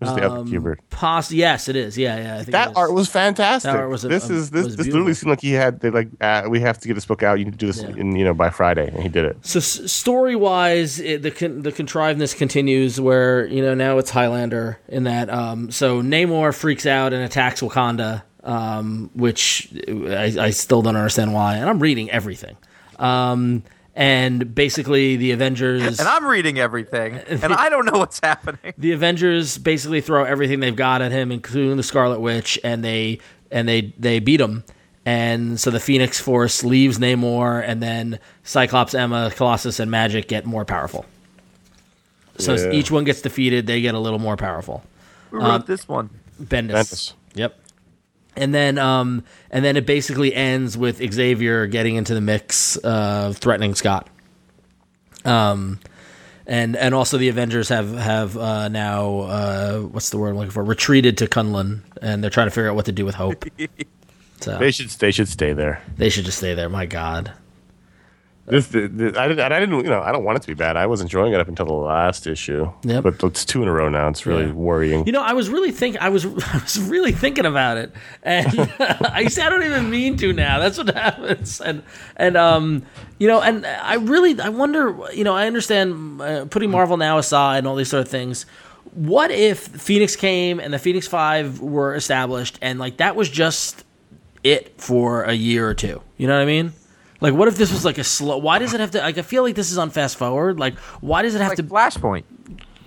[0.00, 0.76] This is the other Kubert.
[0.88, 1.98] Poss- yes, it is.
[1.98, 2.34] Yeah, yeah.
[2.34, 2.76] I think it That is.
[2.76, 3.70] art was fantastic.
[3.70, 5.80] That art was a- this um, is this was this literally seemed like he had
[5.80, 7.38] they like uh, we have to get this book out.
[7.38, 7.90] You need to do this Yeah.
[7.96, 9.36] in you know by Friday, and he did it.
[9.42, 14.78] So s- story wise, the con- the contrivedness continues where you know now it's Highlander
[14.88, 15.28] in that.
[15.28, 21.34] Um, so Namor freaks out and attacks Wakanda, um, which I, I still don't understand
[21.34, 21.56] why.
[21.56, 22.56] And I'm reading everything.
[22.98, 23.62] Um,
[23.94, 28.72] and basically, the Avengers and I'm reading everything, and I don't know what's happening.
[28.79, 33.18] the Avengers basically throw everything they've got at him, including the Scarlet Witch, and they
[33.50, 34.64] and they they beat him.
[35.07, 40.44] And so the Phoenix Force leaves Namor, and then Cyclops, Emma, Colossus, and Magik get
[40.44, 41.07] more powerful.
[42.38, 42.72] So Yeah.
[42.72, 44.83] each one gets defeated, they get a little more powerful.
[45.31, 46.11] Who wrote um, this one?
[46.40, 46.72] Bendis.
[46.72, 47.12] Bendis.
[47.35, 47.59] Yep.
[48.37, 53.33] And then, um, and then it basically ends with Xavier getting into the mix, uh,
[53.35, 54.09] threatening Scott.
[55.25, 55.81] Um,
[56.47, 60.51] and and also the Avengers have have uh, now uh, what's the word I'm looking
[60.51, 60.64] for?
[60.64, 63.45] Retreated to K'un-Lun, and they're trying to figure out what to do with Hope.
[64.40, 65.83] So They should they should stay there.
[65.99, 66.71] they should just stay there.
[66.71, 67.31] My God.
[68.50, 68.84] This, the,
[69.16, 70.76] I, didn't, I didn't, you know, I don't want it to be bad.
[70.76, 72.70] I was enjoying it up until the last issue.
[72.82, 73.02] Yep.
[73.04, 74.08] But it's two in a row now.
[74.08, 74.52] It's really Yeah.
[74.52, 75.06] worrying.
[75.06, 78.46] You know, I was really think I was I was really thinking about it, and
[78.80, 80.58] I said I don't even mean to now.
[80.58, 81.82] That's what happens, and
[82.16, 82.82] and um,
[83.18, 84.96] you know, and I really I wonder.
[85.14, 88.46] You know, I understand uh, putting Marvel now aside and all these sort of things.
[88.94, 93.84] What if Phoenix came and the Phoenix Five were established, and like that was just
[94.42, 96.02] it for a year or two?
[96.16, 96.72] You know what I mean?
[97.20, 98.38] Like, what if this was like a slow?
[98.38, 98.98] Why does it have to?
[98.98, 100.59] Like, I feel like this is on fast forward.
[100.59, 101.62] Like, why does it have like to?
[101.62, 102.24] Flashpoint,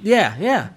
[0.01, 0.69] Yeah, yeah,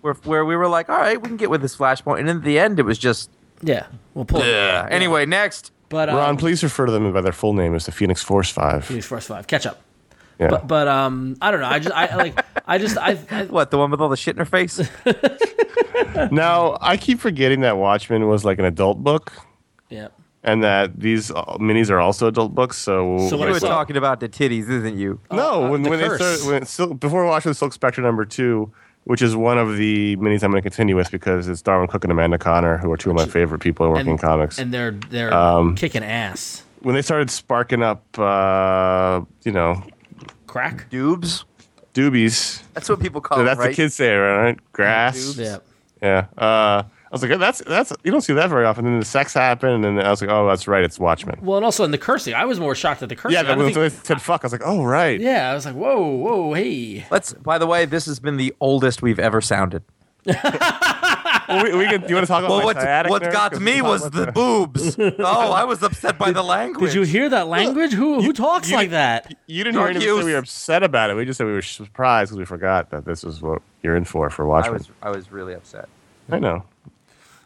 [0.00, 2.40] where where we were like, all right, we can get with this Flashpoint, and in
[2.42, 3.30] the end, it was just.
[3.62, 3.86] yeah.
[4.14, 4.44] We'll pull.
[4.44, 4.86] Yeah.
[4.90, 5.72] Anyway, next.
[5.88, 8.50] But um, Ron, please refer to them by their full name as the Phoenix Force
[8.50, 8.84] Five.
[8.84, 9.46] Phoenix Force Five.
[9.46, 9.80] Catch up.
[10.38, 10.48] Yeah.
[10.48, 11.68] But but um I don't know.
[11.68, 14.34] I just I like I just I, I What the one with all the shit
[14.34, 14.80] in her face?
[16.32, 19.32] now, I keep forgetting that Watchmen was like an adult book
[19.90, 20.08] yeah.
[20.46, 22.76] And that these uh, minis are also adult books.
[22.76, 25.18] So, So what you I were talking about the titties, isn't you?
[25.32, 26.20] No, uh, when, the when they curse.
[26.42, 28.70] started, when Silk, before watching Silk Spectre number two,
[29.04, 32.04] which is one of the minis I'm going to continue with because it's Darwyn Cooke
[32.04, 34.58] and Amanda Conner, who are two of my favorite people working in comics.
[34.58, 36.62] And they're they're Um, kicking ass.
[36.82, 39.82] when they started sparking up, uh, you know,
[40.46, 40.90] Crack.
[40.90, 41.44] Dubes.
[41.94, 43.70] doobies, That's what people call so it, that's right?
[43.70, 44.58] the kids say, right?
[44.72, 45.36] Grass.
[45.38, 45.58] Yeah.
[46.02, 46.26] Yeah.
[46.36, 48.84] Uh, I was like, that's that's you don't see that very often.
[48.86, 51.38] And then the sex happened, and then I was like, oh, that's right, it's Watchmen.
[51.42, 53.34] Well, and also in the cursing, I was more shocked at the cursing.
[53.34, 55.20] Yeah, I that don't when think- they said fuck, I was like, oh right.
[55.20, 57.06] yeah, I was like, whoa, whoa, hey.
[57.10, 57.32] Let's.
[57.32, 59.82] By the way, this has been the oldest we've ever sounded.
[61.46, 63.20] Well, we, we can, do you want to talk about Well, my what sciatic what
[63.22, 63.32] nerve?
[63.34, 64.96] got 'Cause me was talked the boobs.
[64.98, 66.92] oh, I was upset by the language.
[66.92, 67.92] Did you hear that language?
[67.92, 69.34] Who who talks you- like that?
[69.46, 70.24] You didn't hear Drug anything.
[70.24, 71.16] We were upset about it.
[71.16, 74.04] We just said we were surprised because we forgot that this is what you're in
[74.06, 74.72] for for I Watchmen.
[74.78, 75.86] was I was really upset.
[76.30, 76.64] I know.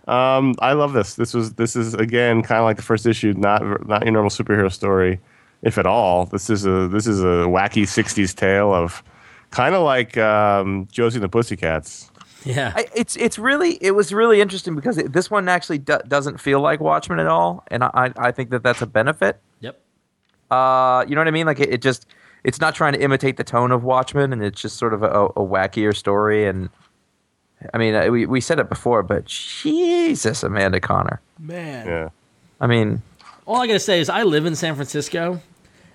[0.08, 1.14] Um, I love this.
[1.14, 4.30] This was this is again kind of like the first issue, not not your normal
[4.30, 5.20] superhero story,
[5.62, 6.24] if at all.
[6.24, 9.02] This is a this is a wacky '60s tale of
[9.50, 12.10] kind of like um, Josie and the Pussycats.
[12.44, 12.72] Yeah.
[12.74, 16.40] I, it's it's really it was really interesting because it, this one actually do, doesn't
[16.40, 19.40] feel like Watchmen at all, and I I think that that's a benefit.
[19.60, 19.78] yep.
[20.50, 21.46] Uh, you know what I mean?
[21.46, 22.06] Like it, it just
[22.44, 25.06] it's not trying to imitate the tone of Watchmen, and it's just sort of a,
[25.08, 26.46] a wackier story.
[26.46, 26.70] And
[27.74, 31.20] I mean, uh, we we said it before, but Jesus, Amanda Conner.
[31.38, 31.86] Man.
[31.86, 32.08] Yeah.
[32.60, 33.02] I mean,
[33.46, 35.40] All I gotta say is I live in San Francisco,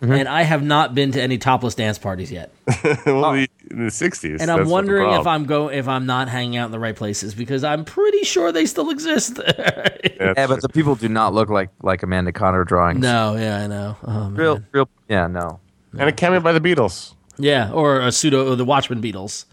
[0.02, 0.12] Mm-hmm.
[0.12, 2.52] and I have not been to any topless dance parties yet.
[3.06, 3.34] well, Oh.
[3.36, 4.42] in the '60s.
[4.42, 7.34] And I'm wondering if I'm go if I'm not hanging out in the right places
[7.34, 9.40] because I'm pretty sure they still exist.
[9.48, 13.00] yeah, but the people do not look like like Amanda Conner drawings.
[13.00, 13.96] no, yeah, I know.
[14.04, 14.34] Oh, man.
[14.36, 14.90] real, real.
[15.08, 15.62] Yeah, no.
[15.98, 17.14] and a cameo by the Beatles.
[17.38, 19.46] Yeah, or a pseudo or the Watchmen Beatles.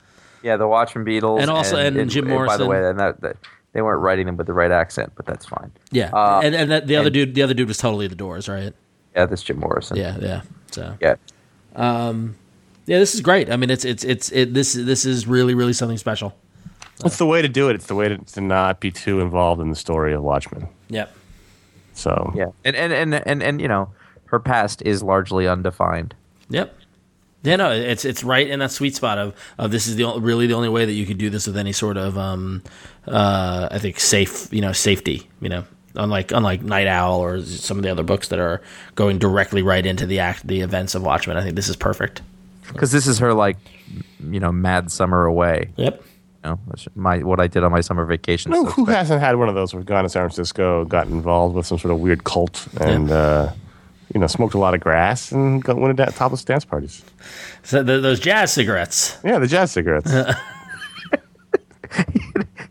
[0.43, 3.37] Yeah, the Watchmen Beatles, And also- and Jim Morrison, By the way, and that, that
[3.73, 5.71] they weren't writing them with the right accent, but that's fine.
[5.93, 8.15] Yeah, Uh, and and that, the other and- dude, the other dude was totally the
[8.17, 8.73] Doors, right?
[9.15, 9.97] Yeah, this Jim Morrison.
[9.97, 10.41] Yeah, yeah.
[10.71, 11.15] So yeah.
[11.77, 13.51] yeah, this is great.
[13.51, 14.55] I mean, it's it's it's it.
[14.55, 16.35] This this is really really something special.
[17.05, 17.75] It's the way to do it.
[17.75, 20.69] It's the way to, to not be too involved in the story of Watchmen.
[20.91, 21.15] Yep.
[21.95, 23.89] So Yeah, and and and and, and you know,
[24.27, 26.15] her past is largely undefined.
[26.51, 26.75] Yep.
[27.43, 30.19] Yeah, no, it's it's right in that sweet spot of, of this is the o-
[30.19, 32.63] really the only way that you could do this with any sort of um
[33.09, 37.79] uh I think safe you know safety you know unlike unlike Nite Owl or some
[37.79, 38.61] of the other books that are
[38.95, 42.21] going directly right into the act the events of Watchmen I think this is perfect.
[42.69, 43.57] Because this is her like,
[44.31, 45.71] you know, mad summer away.
[45.77, 46.05] Yep.
[46.45, 46.61] You know,
[46.95, 48.53] my what I did on my summer vacation.
[48.53, 49.75] who, so who it's- hasn't had one of those?
[49.75, 53.51] We've gone to San Francisco, got involved with some sort of weird cult, and uh,
[54.15, 57.05] you know, smoked a lot of grass and got, went to da- topless dance parties.
[57.63, 59.19] So th those jazz cigarettes.
[59.25, 60.11] Yeah, the jazz cigarettes.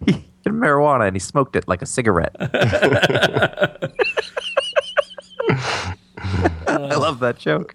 [0.06, 0.14] he
[0.46, 2.36] had marijuana and he smoked it like a cigarette.
[6.68, 7.72] I love that joke.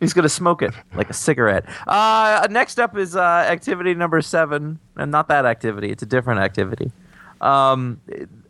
[0.00, 1.64] He's gonna smoke it like a cigarette.
[1.86, 5.90] Uh, next up is uh, activity number seven, and not that activity.
[5.90, 6.92] It's a different activity.
[7.40, 8.00] Um,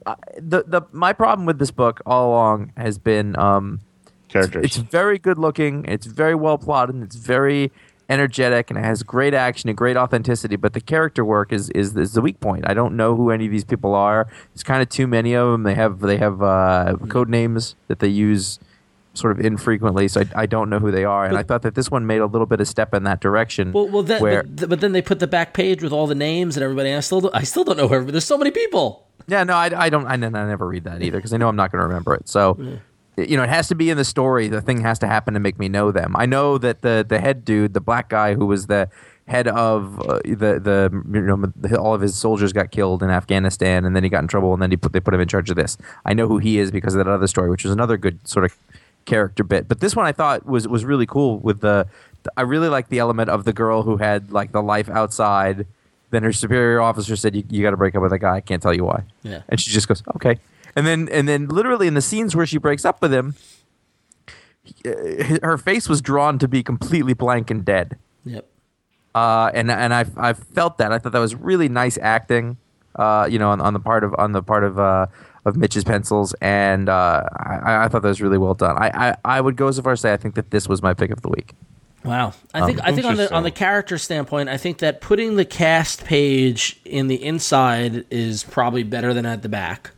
[0.09, 3.81] I- the the my problem with this book all along has been um,
[4.29, 4.65] Characters.
[4.65, 5.85] it's very good looking.
[5.87, 6.95] It's very well plotted.
[6.95, 7.71] And it's very
[8.11, 10.57] energetic, and it has great action and great authenticity.
[10.57, 12.65] But the character work is is, is the weak point.
[12.69, 14.27] I don't know who any of these people are.
[14.55, 15.63] There's kind of too many of them.
[15.63, 18.59] They have they have uh, code names that they use
[19.15, 21.25] sort of infrequently, so I, I don't know who they are.
[21.27, 23.73] And I thought that this one made a little bit of step in that direction.
[23.73, 26.15] Well, well, then, where but, but then they put the back page with all the
[26.15, 26.91] names and everybody.
[26.91, 28.11] And I still don't, I still don't know who.
[28.13, 29.08] There's so many people.
[29.27, 30.07] Yeah, no, I, I don't.
[30.07, 32.29] i never read that either because I know I'm not going to remember it.
[32.29, 32.57] So,
[33.17, 34.49] you know, it has to be in the story.
[34.49, 36.15] The thing has to happen to make me know them.
[36.17, 38.89] I know that the the head dude, the black guy who was the
[39.29, 43.85] head of uh, the the you know all of his soldiers got killed in Afghanistan,
[43.85, 45.51] and then he got in trouble, and then he put they put him in charge
[45.51, 45.77] of this.
[46.05, 48.45] I know who he is because of that other story, which was another good sort
[48.45, 48.57] of
[49.05, 49.69] character bit.
[49.69, 51.39] But this one I thought was was really cool.
[51.39, 51.87] With the,
[52.37, 55.67] I really like the element of the girl who had like the life outside.
[56.11, 58.37] Then her superior officer said, "You, you got to break up with that guy.
[58.37, 59.43] I can't tell you why." Yeah.
[59.49, 60.39] and she just goes, "Okay."
[60.77, 63.35] And then and then literally in the scenes where she breaks up with him,
[64.63, 68.47] he- her face was drawn to be completely blank and dead Yep.
[69.15, 72.59] uh, and and I I felt that I thought that was really nice acting,
[72.97, 75.07] uh, you know, on, on the part of on the part of uh,
[75.45, 78.77] of Mitch's pencils, and uh, I, I thought that was really well done.
[78.77, 80.93] I, I I would go so far as say I think that this was my
[80.95, 81.55] pick of the week.
[82.05, 82.33] Wow.
[82.55, 85.45] I think I think on the on the character standpoint, I think that putting the
[85.45, 89.91] cast page in the inside is probably better than at the back.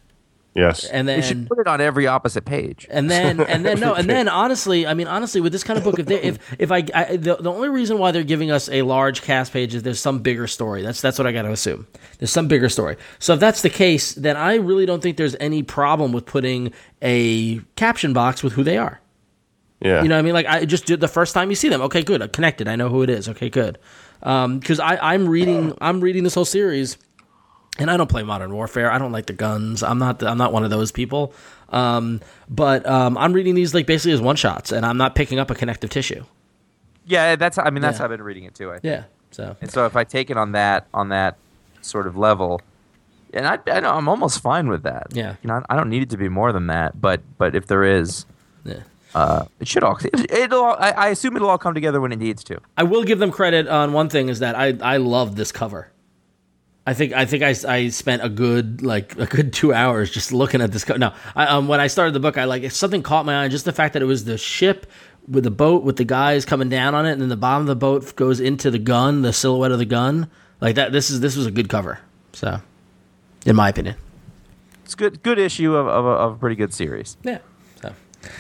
[0.55, 0.85] Yes.
[0.85, 2.87] And then then should put it on every opposite page.
[2.91, 5.85] and then and then no and then honestly i mean honestly with this kind of
[5.85, 8.69] book if they if if i, I the, the only reason why they're giving us
[8.69, 11.53] a large cast page is there's some bigger story that's that's what i got to
[11.53, 11.87] assume
[12.19, 15.37] there's some bigger story so if that's the case then i really don't think there's
[15.39, 19.01] any problem with putting a caption box with who they are
[19.81, 20.03] yeah.
[20.03, 20.35] you know what I mean?
[20.35, 21.81] Like I just did the first time you see them.
[21.83, 22.23] Okay, good.
[22.23, 22.69] I'm connected.
[22.69, 23.29] I know who it is.
[23.29, 23.79] Okay, good.
[24.21, 26.99] Because I I'm reading I'm reading this whole series,
[27.79, 28.91] and I don't play Modern Warfare.
[28.91, 29.83] I don't like the guns.
[29.83, 31.33] I'm not I'm not one of those people.
[31.71, 35.39] Um, but um, I'm reading these like basically as one shots, and I'm not picking
[35.39, 36.25] up a connective tissue.
[37.07, 37.99] Yeah, that's I mean that's Yeah.
[37.99, 38.71] how I've been reading it too.
[38.71, 38.85] I think.
[38.85, 39.05] Yeah.
[39.31, 41.37] So And so if I take it on that on that
[41.81, 42.61] sort of level,
[43.33, 45.07] and I, I know I'm almost fine with that.
[45.13, 45.37] Yeah.
[45.43, 47.85] you know I don't need it to be more than that, but but if there
[47.85, 48.27] is,
[48.65, 48.81] yeah.
[49.15, 52.13] Uh, it should all it, it'll all, I, I assume it'll all come together when
[52.13, 52.61] it needs to.
[52.77, 55.91] I will give them credit on one thing is that I I love this cover.
[56.87, 60.33] I think I think I, I spent a good like a good two hours just
[60.33, 60.85] looking at this.
[60.85, 63.49] Co- no, I, um, when I started the book, I like something caught my eye.
[63.49, 64.87] Just the fact that it was the ship
[65.29, 67.67] with the boat with the guys coming down on it, and then the bottom of
[67.67, 70.91] the boat goes into the gun, the silhouette of the gun, like that.
[70.91, 72.01] This is this was a good cover.
[72.33, 72.61] So,
[73.45, 73.97] in my opinion,
[74.85, 77.17] It's good good issue of of a, of a pretty good series.
[77.23, 77.39] yeah.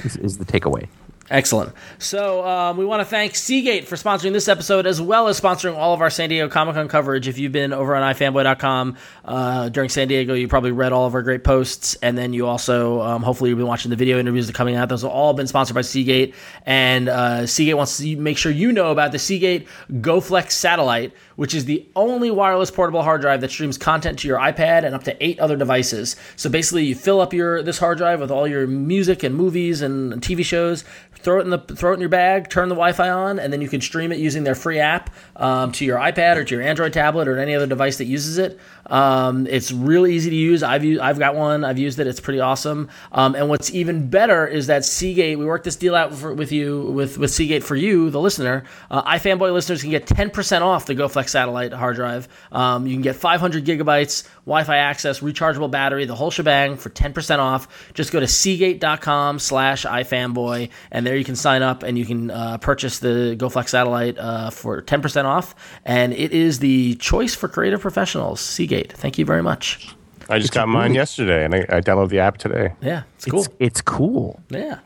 [0.05, 0.89] Is, is the takeaway.
[1.31, 1.73] Excellent.
[1.99, 5.77] So um, we want to thank Seagate for sponsoring this episode, as well as sponsoring
[5.77, 7.29] all of our San Diego Comic Con coverage.
[7.29, 11.15] If you've been over on ifanboy.com uh, during San Diego, you probably read all of
[11.15, 14.49] our great posts, and then you also, um, hopefully, you've been watching the video interviews
[14.49, 14.89] that are coming out.
[14.89, 16.35] Those have all been sponsored by Seagate,
[16.67, 21.55] and uh, Seagate wants to make sure you know about the Seagate GoFlex satellite, which
[21.55, 25.05] is the only wireless portable hard drive that streams content to your iPad and up
[25.05, 26.15] to eight other devices.
[26.37, 29.81] So basically, you fill up your this hard drive with all your music and movies
[29.81, 30.85] and TV shows.
[31.23, 33.63] Throw it in the throw it in your bag, turn the Wi-Fi on, and then
[33.63, 36.63] you can stream it using their free app um, to your iPad or to your
[36.63, 38.59] Android tablet or any other device that uses it.
[38.87, 40.63] Um, it's really easy to use.
[40.63, 41.65] I've I've got one.
[41.65, 42.07] I've used it.
[42.07, 42.89] It's pretty awesome.
[43.13, 45.39] Um, and what's even better is that Seagate.
[45.39, 48.65] We worked this deal out for, with you with with Seagate for you, the listener.
[48.91, 52.29] Uh, iFanboy listeners can get 10% off the GoFlex satellite hard drive.
[52.53, 57.39] Um, you can get 500 gigabytes, Wi-Fi access, rechargeable battery, the whole shebang for 10%
[57.39, 57.93] off.
[57.95, 62.59] Just go to Seagate.com/slash iFanboy, and there you can sign up and you can uh,
[62.59, 65.55] purchase the GoFlex satellite uh, for 10% off.
[65.85, 68.41] And it is the choice for creative professionals.
[68.41, 68.93] Seagate.
[68.93, 69.95] Thank you very much.
[70.29, 72.73] I just got mine yesterday, and I, I downloaded the app today.
[72.81, 73.41] Yeah, it's cool.
[73.41, 74.41] It's, it's cool.
[74.49, 74.79] Yeah.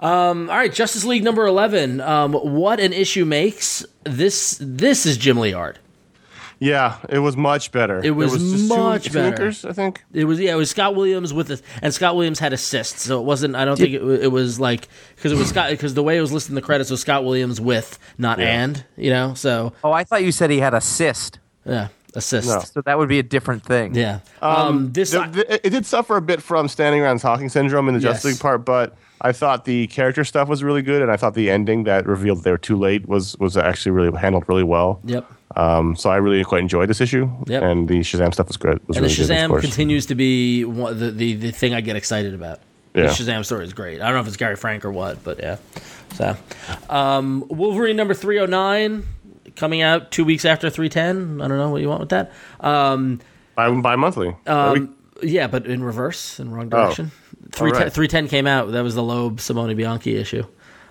[0.00, 2.00] Um, all right, Justice League number eleven.
[2.00, 4.58] Um, what an issue makes this.
[4.60, 5.78] This is Jim Leard.
[6.60, 8.00] Yeah, it was much better.
[8.04, 9.52] It was just much two, better.
[9.52, 10.02] Two I think.
[10.12, 13.20] It was yeah, it was Scott Williams with this, and Scott Williams had assists, so
[13.20, 13.54] it wasn't.
[13.54, 16.20] I don't think it, it was like because it was Scott because the way it
[16.20, 18.62] was listed in the credits was Scott Williams with, not Yeah.
[18.62, 18.84] and.
[18.96, 21.38] You know, so Oh, I thought you said he had a cyst.
[21.64, 22.48] yeah, assist.
[22.48, 22.58] No.
[22.60, 23.94] So that would be a different thing.
[23.94, 24.20] Yeah.
[24.42, 27.94] Um, this The- the- it did suffer a bit from standing around talking syndrome in
[27.94, 31.16] the Justice League part, but I thought the character stuff was really good, and I
[31.16, 34.62] thought the ending that revealed they were too late was was actually really handled really
[34.64, 35.00] well.
[35.04, 35.30] yep.
[35.56, 37.62] Um, so I really quite enjoyed this issue, Yep.
[37.62, 38.86] and the Shazam stuff was good.
[38.86, 39.62] Was And the really good, of Shazam course.
[39.64, 42.60] continues to be one, the, the the thing I get excited about.
[42.94, 43.04] Yeah.
[43.04, 44.00] The Shazam story is great.
[44.00, 45.56] I don't know if it's Gary Frank or what, but yeah.
[46.14, 46.36] So,
[46.90, 49.06] um, Wolverine number three hundred nine
[49.56, 51.40] coming out two weeks after three ten.
[51.40, 52.30] I don't know what you want with that.
[52.60, 53.20] Um,
[53.56, 54.36] Bi- bi-monthly.
[54.46, 57.10] um, yeah, but in reverse, in wrong direction.
[57.52, 57.92] Three right.
[57.92, 58.72] three ten came out.
[58.72, 60.44] That was the Loeb Simone Bianchi issue.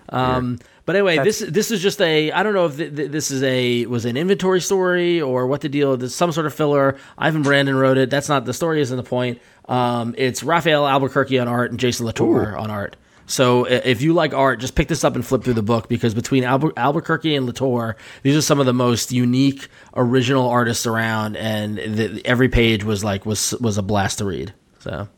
[0.09, 3.29] Um, but anyway, this this is just a I don't know if th- th- this
[3.29, 5.97] is a was an inventory story or what the deal.
[5.97, 6.97] There's some sort of filler.
[7.17, 8.09] Ivan Brandon wrote it.
[8.09, 8.81] That's not the story.
[8.81, 9.41] Isn't the point?
[9.65, 12.95] Um, it's Rafael Albuquerque on art and Jason Latour on art.
[13.25, 16.13] So if you like art, just pick this up and flip through the book because
[16.13, 21.35] between Albu- Albuquerque and Latour, these are some of the most unique, original artists around,
[21.35, 24.53] and the, every page was like was was a blast to read.
[24.79, 25.09] So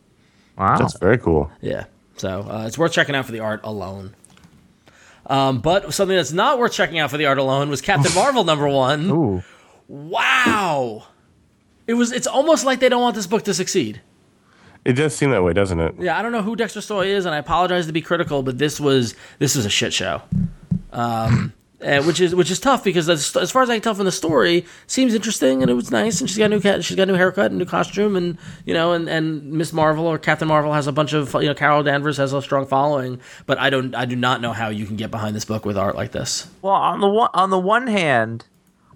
[0.60, 0.78] Wow.
[0.78, 1.50] That's very cool.
[1.62, 1.86] yeah,
[2.18, 4.14] so uh, it's worth checking out for the art alone.
[5.26, 8.44] Um, but something that's not worth checking out for the art alone was Captain Marvel
[8.44, 9.10] number one.
[9.10, 9.44] Ooh.
[9.88, 11.08] Wow,
[11.88, 12.12] it was.
[12.12, 14.02] It's almost like they don't want this book to succeed.
[14.86, 15.96] It does seem that way, doesn't it?
[16.00, 18.58] Yeah, I don't know who Dexter Soy is, and I apologize to be critical, but
[18.58, 20.22] this was this was a shit show.
[20.92, 23.96] Um, and which is which is tough because as, as far as I can tell
[23.96, 26.84] from the story, seems interesting and it was nice, and she's got a new cat,
[26.84, 30.06] she's got a new haircut and new costume, and you know, and and Miss Marvel
[30.06, 33.20] or Captain Marvel has a bunch of you know, Carol Danvers has a strong following,
[33.46, 35.78] but I don't, I do not know how you can get behind this book with
[35.78, 36.48] art like this.
[36.62, 38.46] Well, on the one on the one hand,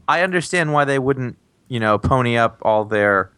[0.08, 1.38] I understand why they wouldn't,
[1.70, 3.32] you know, pony up all their,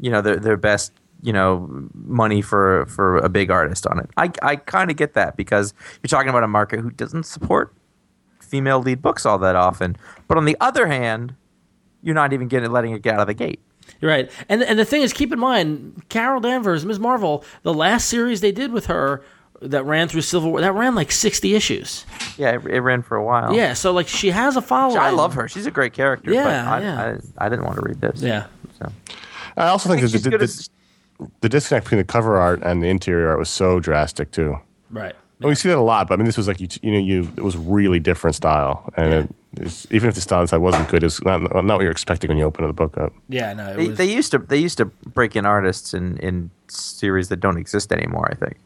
[0.00, 4.10] you know, their their best, you know, money for for a big artist on it.
[4.16, 7.72] I I kind of get that because you're talking about a market who doesn't support
[8.50, 9.96] female lead books all that often.
[10.28, 11.34] But on the other hand,
[12.02, 13.60] you're not even getting letting it get out of the gate.
[14.00, 16.98] You're right, and and the thing is, keep in mind, Carol Danvers, Ms.
[16.98, 19.22] Marvel, the last series they did with her
[19.62, 22.06] that ran through Civil War, that ran like sixty issues.
[22.38, 23.54] Yeah, it, it ran for a while.
[23.54, 24.98] Yeah, so like she has a following.
[24.98, 25.48] I love her.
[25.48, 26.32] She's a great character.
[26.32, 27.16] Yeah, but I, yeah.
[27.38, 28.22] I, I didn't want to read this.
[28.22, 28.46] Yeah,
[28.78, 28.92] So.
[29.56, 30.70] I also think, I think that she's the, the, as-
[31.42, 34.58] the disconnect between the cover art and the interior art was so drastic too.
[34.90, 35.14] right.
[35.40, 36.98] Well, we see that a lot, but I mean, this was like you, you know,
[36.98, 40.88] you it was really different style, and it, it's, even if the style inside wasn't
[40.88, 43.12] good, it's not not what you're expecting when you open the book up.
[43.28, 46.18] Yeah, no, it They, was, they used to they used to break in artists in,
[46.18, 48.28] in series that don't exist anymore.
[48.30, 48.58] I think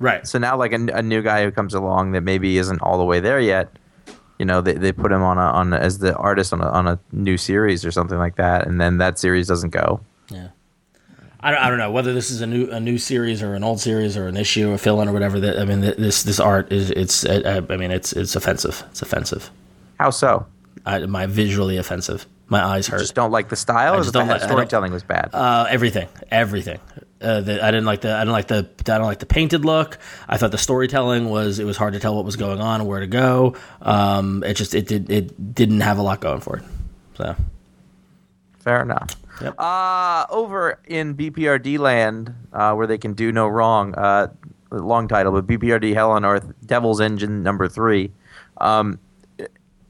[0.00, 0.26] right.
[0.26, 0.38] so.
[0.38, 3.20] Now, like a, a new guy who comes along that maybe isn't all the way
[3.20, 3.70] there yet,
[4.40, 6.68] you know, they, they put him on a on a, as the artist on a
[6.68, 10.00] on a new series or something like that, and then that series doesn't go.
[10.30, 10.48] Yeah.
[11.42, 13.64] I don't, I don't know whether this is a new a new series or an
[13.64, 15.40] old series or an issue or fill in or whatever.
[15.40, 18.82] That I mean, this this art is it's uh, I mean it's it's offensive.
[18.90, 19.50] It's offensive.
[19.98, 20.46] How so?
[20.86, 22.26] I, my visually offensive.
[22.48, 22.98] My eyes hurt.
[23.00, 25.30] Just don't like the style, I or just the don't like- storytelling was bad.
[25.32, 26.80] Uh, everything, everything.
[27.20, 29.64] Uh, the, I didn't like the I didn't like the I don't like the painted
[29.64, 29.98] look.
[30.28, 32.88] I thought the storytelling was it was hard to tell what was going on and
[32.88, 33.54] where to go.
[33.80, 36.64] Um, it just it did it didn't have a lot going for it.
[37.16, 37.36] So
[38.60, 39.16] Fair enough.
[39.40, 39.58] Yep.
[39.58, 44.28] Uh, over in BPRD land, uh, where they can do no wrong, uh,
[44.70, 48.12] long title, but BPRD Hell on Earth, Devil's Engine number three.
[48.58, 48.98] Um,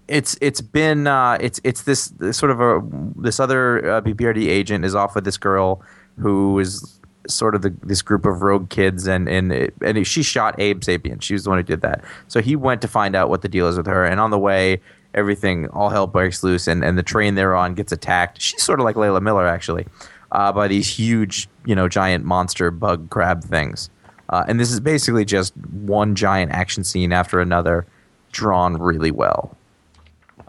[0.09, 2.83] it's it's been uh, it's it's this, this sort of a
[3.17, 5.83] this other uh, BPRD agent is off with this girl
[6.19, 10.23] who is sort of the, this group of rogue kids and and it, and she
[10.23, 11.23] shot Abe Sapien.
[11.23, 12.03] She was the one who did that.
[12.29, 14.39] So he went to find out what the deal is with her, and on the
[14.39, 14.81] way,
[15.15, 18.41] everything all hell breaks loose, and and the train they're on gets attacked.
[18.41, 19.87] She's sort of like Layla Miller actually,
[20.33, 23.91] uh, by these huge you know giant monster bug crab things.
[24.29, 27.87] Uh, and this is basically just one giant action scene after another,
[28.33, 29.57] drawn really well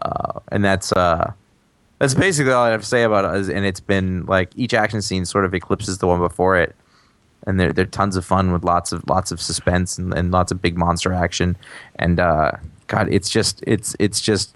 [0.04, 1.32] uh, and that's uh,
[1.98, 3.48] that's basically all I have to say about it.
[3.54, 6.74] And it's been like each action scene sort of eclipses the one before it,
[7.46, 10.52] and they're they're tons of fun with lots of lots of suspense and, and lots
[10.52, 11.56] of big monster action.
[11.96, 12.52] And uh,
[12.86, 14.54] God, it's just it's it's just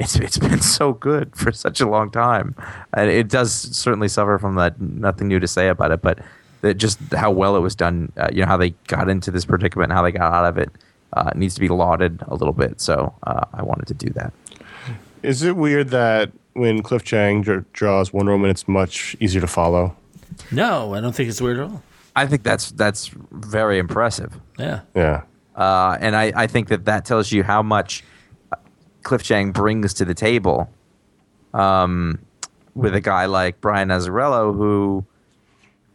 [0.00, 2.54] it's it's been so good for such a long time.
[2.92, 4.80] And it does certainly suffer from that.
[4.80, 6.18] Nothing new to say about it, but
[6.62, 8.12] that just how well it was done.
[8.16, 10.58] Uh, you know how they got into this predicament, and how they got out of
[10.58, 10.70] it.
[11.14, 12.80] Uh, needs to be lauded a little bit.
[12.80, 14.32] So uh, I wanted to do that.
[15.22, 19.46] Is it weird that when Cliff Chiang dr- draws Wonder Woman, it's much easier to
[19.46, 19.94] follow?
[20.50, 21.82] no, I don't think it's weird at all.
[22.16, 25.22] I think that's that's very impressive, Yeah, Yeah,
[25.56, 28.04] uh, and I, I think that that tells you how much
[29.02, 30.70] Cliff Chiang brings to the table.
[31.54, 32.18] Um,
[32.74, 35.04] with a guy like Brian Azzarello, who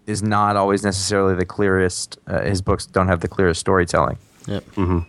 [0.06, 2.20] is not always necessarily the clearest.
[2.28, 4.64] Uh, his books don't have the clearest storytelling, yep.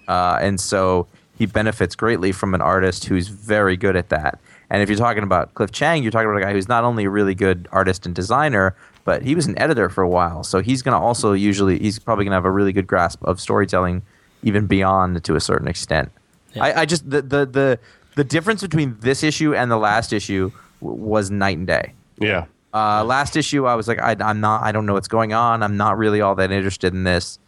[0.08, 1.06] uh, and so
[1.36, 4.40] he benefits greatly from an artist who's very good at that.
[4.70, 7.04] And if you're talking about Cliff Chiang, you're talking about a guy who's not only
[7.04, 10.42] a really good artist and designer, but he was an editor for a while.
[10.42, 13.22] So he's going to also usually, he's probably going to have a really good grasp
[13.22, 14.02] of storytelling,
[14.42, 16.10] even beyond to a certain extent.
[16.54, 16.64] Yeah.
[16.64, 17.78] I, I just, the, the, the,
[18.16, 21.92] the difference between this issue and the last issue w- was night and day.
[22.18, 22.46] yeah.
[22.74, 25.62] Uh, last issue, I was like, I, I'm not, I don't know what's going on.
[25.62, 27.38] I'm not really all that interested in this.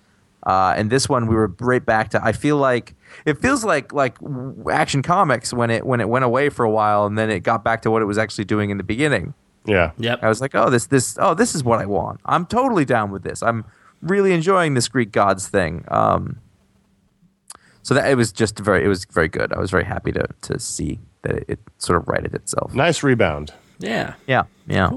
[0.44, 2.24] Uh, and this one, we were right back to.
[2.24, 2.94] I feel like
[3.26, 4.16] it feels like like
[4.72, 7.62] Action Comics when it when it went away for a while, and then it got
[7.62, 9.34] back to what it was actually doing in the beginning.
[9.66, 9.90] Yeah.
[9.98, 10.20] Yep.
[10.22, 12.20] I was like, oh, this this oh, this is what I want.
[12.24, 13.42] I'm totally down with this.
[13.42, 13.66] I'm
[14.00, 15.84] really enjoying this Greek gods thing.
[15.88, 16.38] Um,
[17.82, 19.52] so that it was just very, it was very good.
[19.52, 22.74] I was very happy to to see that it, it sort of righted itself.
[22.74, 23.52] Nice rebound.
[23.78, 24.14] Yeah.
[24.26, 24.90] Yeah, yeah.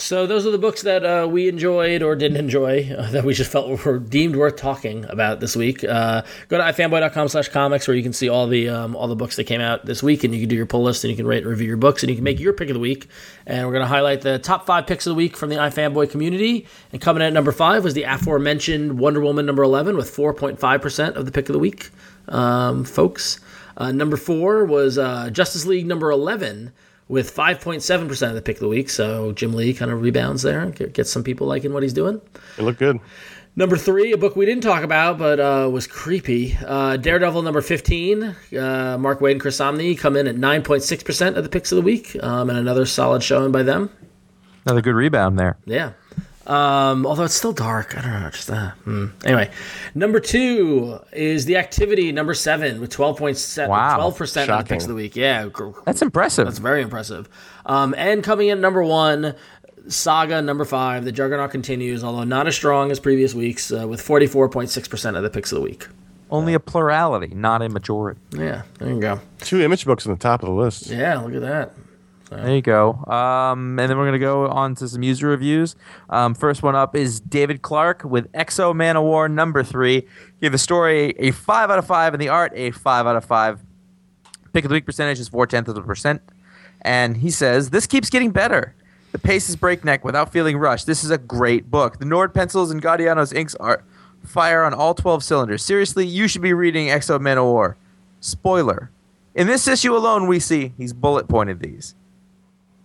[0.00, 3.34] So those are the books that uh, we enjoyed or didn't enjoy uh, that we
[3.34, 5.84] just felt were deemed worth talking about this week.
[5.84, 9.14] Uh, go to ifanboy.com slash comics where you can see all the um, all the
[9.14, 11.16] books that came out this week and you can do your pull list and you
[11.18, 13.08] can rate and review your books and you can make your pick of the week.
[13.46, 16.10] And we're going to highlight the top five picks of the week from the iFanboy
[16.10, 16.66] community.
[16.92, 21.14] And coming in at number five was the aforementioned Wonder Woman number 11 with 4.5%
[21.14, 21.90] of the pick of the week,
[22.28, 23.38] um, folks.
[23.76, 26.72] Uh, number four was uh, Justice League number 11
[27.10, 28.88] with 5.7% of the pick of the week.
[28.88, 32.20] So Jim Lee kind of rebounds there and gets some people liking what he's doing.
[32.56, 33.00] It looked good.
[33.56, 36.56] Number three, a book we didn't talk about, but uh, was creepy.
[36.64, 38.22] Uh, Daredevil number 15.
[38.22, 41.82] Uh, Mark Waid and Chris Samnee come in at 9.6% of the picks of the
[41.82, 43.90] week, um, and another solid showing by them.
[44.64, 45.58] Another good rebound there.
[45.66, 45.92] Yeah.
[46.46, 47.96] Um, although it's still dark.
[47.96, 48.30] I don't know.
[48.30, 49.06] Just uh, hmm.
[49.24, 49.50] Anyway,
[49.94, 53.98] number two is The Activity, number seven, with 12.7, Wow.
[54.10, 55.14] 12% of the picks of the week.
[55.16, 55.48] Yeah.
[55.84, 56.46] That's impressive.
[56.46, 57.28] That's very impressive.
[57.66, 59.34] Um, and coming in number one,
[59.88, 61.04] Saga number five.
[61.04, 65.30] The Juggernaut continues, although not as strong as previous weeks, uh, with 44.6% of the
[65.30, 65.86] picks of the week.
[66.30, 68.20] Only a plurality, not a majority.
[68.32, 69.20] Yeah, there you go.
[69.40, 70.86] Two image books on the top of the list.
[70.86, 71.74] Yeah, look at that.
[72.30, 72.94] There you go.
[73.06, 75.74] Um, and then we're going to go on to some user reviews.
[76.08, 80.06] Um, first one up is David Clark with X-O Manowar number three.
[80.40, 83.24] Give the story a 5 out of 5 and the art a 5 out of
[83.24, 83.60] 5.
[84.52, 86.22] Pick of the week percentage is 4 tenths of a percent.
[86.82, 88.76] And he says, This keeps getting better.
[89.10, 90.86] The pace is breakneck without feeling rushed.
[90.86, 91.98] This is a great book.
[91.98, 93.82] The Nord pencils and Gaudiano's inks are
[94.24, 95.64] fire on all 12 cylinders.
[95.64, 97.74] Seriously, you should be reading X-O Manowar.
[98.20, 98.90] Spoiler.
[99.34, 101.96] In this issue alone, we see, he's bullet pointed these.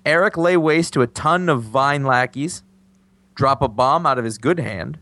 [0.05, 2.63] Aric lay waste to a ton of vine lackeys,
[3.33, 4.99] drop a bomb out of his good hand,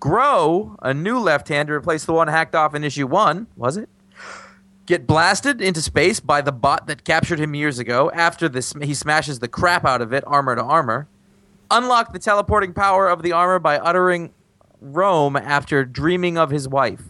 [0.00, 3.76] grow a new left hand to replace the one hacked off in issue one, was
[3.76, 3.88] it?
[4.86, 8.10] Get blasted into space by the bot that captured him years ago.
[8.12, 11.06] After this, he smashes the crap out of it, armor to armor.
[11.70, 14.32] Unlock the teleporting power of the armor by uttering
[14.80, 17.02] Rome after dreaming of his wife.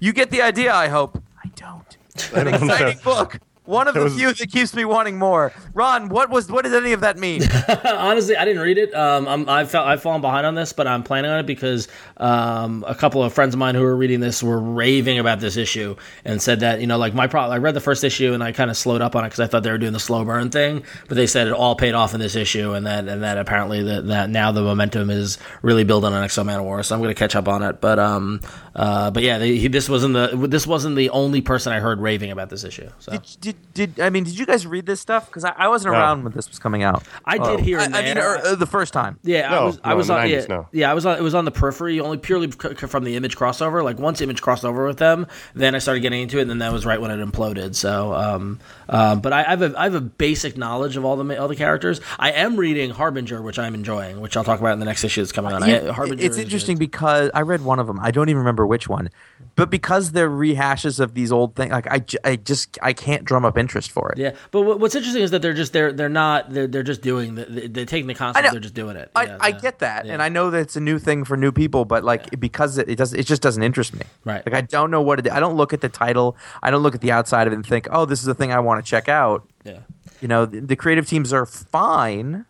[0.00, 1.22] You get the idea, I hope.
[1.44, 1.96] I don't.
[2.34, 3.38] An exciting book.
[3.70, 5.52] One of the was- few that keeps me wanting more.
[5.74, 7.42] Ron, what was what does any of that mean?
[7.84, 8.92] Honestly, I didn't read it.
[8.92, 11.86] Um, I'm, I felt I've fallen behind on this, but I'm planning on it because
[12.16, 15.56] um, a couple of friends of mine who were reading this were raving about this
[15.56, 15.94] issue
[16.24, 17.54] and said that you know, like my problem.
[17.54, 19.46] I read the first issue and I kind of slowed up on it because I
[19.46, 22.12] thought they were doing the slow burn thing, but they said it all paid off
[22.12, 25.84] in this issue, and that and that apparently that, that now the momentum is really
[25.84, 26.84] building on X-O Manowar.
[26.84, 27.80] So I'm going to catch up on it.
[27.80, 28.40] But um,
[28.74, 32.00] uh, but yeah, they, he, this wasn't the this wasn't the only person I heard
[32.00, 32.90] raving about this issue.
[32.98, 33.12] So.
[33.12, 34.24] did, did, did I mean?
[34.24, 35.26] Did you guys read this stuff?
[35.26, 35.98] Because I, I wasn't No.
[36.00, 37.04] around when this was coming out.
[37.24, 38.34] I did hear I, I mean, there.
[38.34, 39.18] er, uh, the first time.
[39.22, 39.80] Yeah, I No, was.
[39.84, 40.26] I was on.
[40.26, 40.68] 90s, yeah, no.
[40.72, 41.16] yeah, I was on.
[41.18, 43.84] It was on the periphery, only purely c- c- from the image crossover.
[43.84, 46.58] Like once image crossed over with them, then I started getting into it, and then
[46.58, 47.74] that was right when it imploded.
[47.74, 48.58] So, um,
[48.88, 51.48] uh, but I, I have a I have a basic knowledge of all the all
[51.48, 52.00] the characters.
[52.18, 55.20] I am reading Harbinger, which I'm enjoying, which I'll talk about in the next issue
[55.22, 55.66] that's coming on.
[55.68, 56.90] Yeah, I, Harbinger it's interesting good.
[56.90, 58.00] because I read one of them.
[58.00, 59.10] I don't even remember which one,
[59.56, 63.44] but because they're rehashes of these old things, like I, I just I can't drum
[63.44, 64.18] up interest for it.
[64.18, 67.34] Yeah, but what's interesting is that they're just they're they're not they're they're just doing
[67.34, 69.10] the, they're taking the concept, they're just doing it.
[69.14, 69.58] I, Yeah, I yeah.
[69.58, 70.14] get that, yeah.
[70.14, 72.88] and I know that it's a new thing for new people, but like because it,
[72.88, 74.02] it does, it just doesn't interest me.
[74.24, 74.44] Right.
[74.46, 75.30] Like I don't know what it.
[75.30, 76.36] I don't look at the title.
[76.62, 78.52] I don't look at the outside of it and think, oh, this is the thing
[78.52, 79.46] I want to check out.
[79.64, 79.80] Yeah.
[80.22, 82.46] You know, the, the creative teams are fine.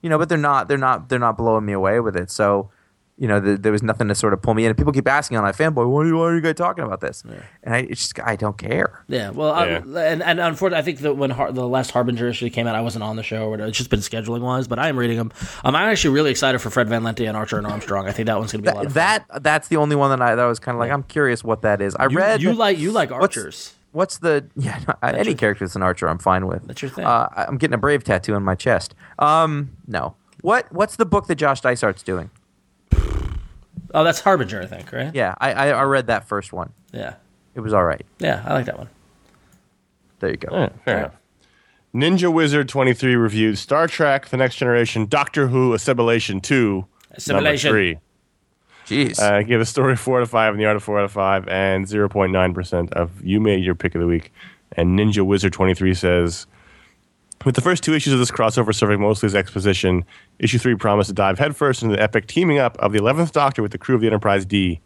[0.00, 0.68] You know, but they're not.
[0.68, 1.08] They're not.
[1.08, 2.30] They're not blowing me away with it.
[2.30, 2.70] So.
[3.20, 4.70] You know, the, there was nothing to sort of pull me in.
[4.70, 7.24] And people keep asking on iFanboy, why, why are you guys talking about this?
[7.64, 9.04] And I it's just, I don't care.
[9.08, 9.82] Yeah, well, Yeah.
[9.96, 12.76] I, and and unfortunately, I think that when Har- the last Harbinger issue came out,
[12.76, 13.68] I wasn't on the show, or whatever.
[13.68, 14.68] It's just been scheduling wise.
[14.68, 15.32] But I am reading them.
[15.64, 18.06] Um, I'm actually really excited for Fred Van Lente and Archer and Armstrong.
[18.06, 19.24] I think that one's going to be a lot of fun.
[19.28, 21.62] That that's the only one that I that was kind of like I'm curious what
[21.62, 21.96] that is.
[21.96, 23.74] I you, read you like you like archers.
[23.90, 24.78] What's the yeah?
[24.86, 26.64] no, any character that's an archer, I'm fine with.
[26.68, 27.04] That's your thing.
[27.04, 28.94] Uh, I- I'm getting a brave tattoo on my chest.
[29.18, 30.14] Um, no.
[30.42, 32.30] What what's the book that Josh Dysart's doing?
[33.94, 35.14] Oh, that's Harbinger, I think, right?
[35.14, 36.72] Yeah, I, I I read that first one.
[36.92, 37.14] yeah,
[37.54, 38.04] It was all right.
[38.18, 38.42] yeah.
[38.46, 38.88] I like that one.
[40.20, 40.48] There you go.
[40.52, 41.14] Yeah, fair enough.
[41.94, 46.84] Ninja Wizard 23 reviewed Star Trek The Next Generation, Doctor Who Assimilation 2.
[47.12, 47.68] Assimilation.
[47.72, 47.98] Number 3.
[48.86, 49.20] Jeez.
[49.20, 51.12] Uh, give a story 4 out of 5 and the art of 4 out of
[51.12, 54.32] 5, and 0.9% of you made your pick of the week.
[54.72, 56.46] And Ninja Wizard 23 says,
[57.44, 60.04] with the first two issues of this crossover serving mostly as exposition,
[60.38, 63.62] issue 3 promised to dive headfirst into the epic teaming up of the 11th Doctor
[63.62, 64.80] with the crew of the Enterprise D.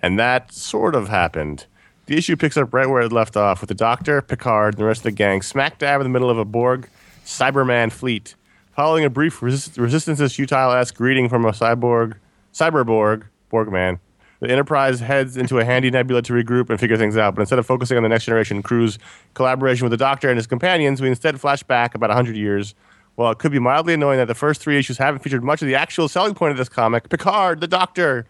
[0.00, 1.66] And that sort of happened.
[2.06, 4.86] The issue picks up right where it left off, with the Doctor, Picard, and the
[4.86, 6.88] rest of the gang smack dab in the middle of a Borg
[7.24, 8.34] Cyberman fleet.
[8.74, 12.14] Following a brief resist- Resistance's futile-esque greeting from a cyborg,
[12.54, 13.98] Cyberborg, Borgman,
[14.40, 17.34] the Enterprise heads into a handy nebula to regroup and figure things out.
[17.34, 18.98] But instead of focusing on the next generation crew's
[19.34, 22.74] collaboration with the Doctor and his companions, we instead flash back about 100 years.
[23.16, 25.66] While it could be mildly annoying that the first three issues haven't featured much of
[25.66, 28.26] the actual selling point of this comic, Picard, the Doctor,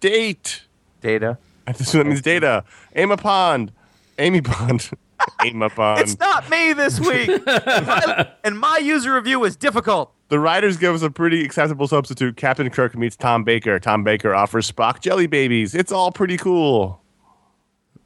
[0.00, 0.62] date.
[1.02, 1.36] Data.
[1.66, 2.64] I So that means data.
[2.94, 3.72] Emma Pond.
[4.18, 4.90] Amy Pond.
[5.44, 6.00] Emma Pond.
[6.00, 7.30] It's not me this week.
[7.46, 10.12] My- and my user review was difficult.
[10.30, 12.36] The writers give us a pretty acceptable substitute.
[12.36, 13.78] Captain Kirk meets Tom Baker.
[13.80, 15.74] Tom Baker offers Spock jelly babies.
[15.74, 17.02] It's all pretty cool.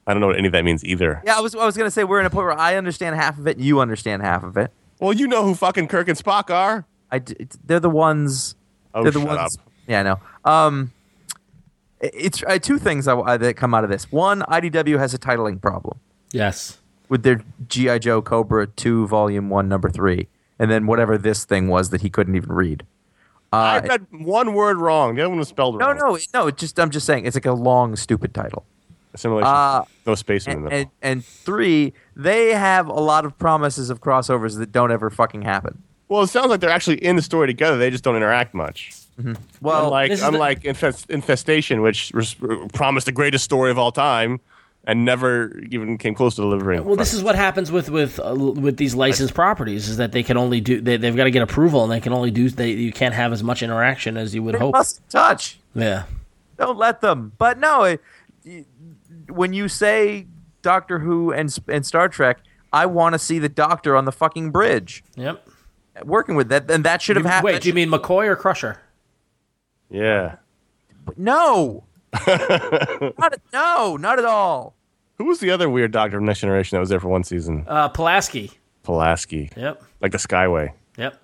[0.07, 1.21] I don't know what any of that means either.
[1.25, 3.37] Yeah, I was I was gonna say we're in a point where I understand half
[3.39, 4.71] of it, and you understand half of it.
[4.99, 6.85] Well, you know who fucking Kirk and Spock are.
[7.11, 8.55] I d- they're the ones.
[8.93, 9.57] Oh, they're the shut ones.
[9.57, 9.63] up.
[9.87, 10.19] Yeah, I know.
[10.45, 10.91] Um,
[12.01, 14.11] it's uh, two things I, I- that come out of this.
[14.11, 15.99] One, IDW has a titling problem
[16.31, 16.79] Yes.
[17.09, 20.27] with their GI Joe Cobra two Volume One Number Three,
[20.59, 22.85] and then whatever this thing was that he couldn't even read.
[23.53, 25.15] I Uh, read one word wrong.
[25.15, 25.97] The other one was spelled no, wrong.
[25.97, 26.47] no, no.
[26.47, 28.65] It's just I'm just saying it's like a long, stupid title.
[29.13, 29.47] Assimilation.
[29.47, 30.79] Uh, no space in And, the middle.
[30.79, 35.43] and and three, they have a lot of promises of crossovers that don't ever fucking
[35.43, 35.81] happen.
[36.09, 37.77] well, it sounds like they're actually in the story together.
[37.77, 38.91] They just don't interact much.
[39.61, 42.35] Well, unlike the- unlike Infest, Infestation, which res-
[42.73, 44.41] promised the greatest story of all time
[44.87, 46.85] and never even came close to delivering.
[46.85, 50.23] Well, this is what happens with with uh, with these licensed properties is that they
[50.23, 52.71] can only do they, they've got to get approval and they can only do they
[52.71, 54.73] you can't have as much interaction as you would they hope.
[54.73, 55.59] must touch.
[55.73, 56.03] Yeah.
[56.57, 57.33] Don't let them.
[57.37, 58.01] But no, it,
[58.45, 58.65] y-
[59.27, 60.27] when you say
[60.61, 62.39] Doctor Who and and Star Trek,
[62.71, 65.47] I want to see the Doctor on the fucking bridge Yep.
[66.03, 67.53] working with that, and that should have happened.
[67.53, 68.79] Wait, do you mean McCoy or Crusher?
[69.89, 70.35] yeah.
[71.17, 71.83] no?
[73.19, 74.75] not at, no, not at all.
[75.17, 77.65] Who was the other weird doctor from Next Generation that was there for one season?
[77.67, 78.51] Uh, Pulaski.
[78.83, 79.49] Pulaski.
[79.55, 79.81] Yep.
[80.01, 80.71] Like the Skyway.
[80.97, 81.21] Yep.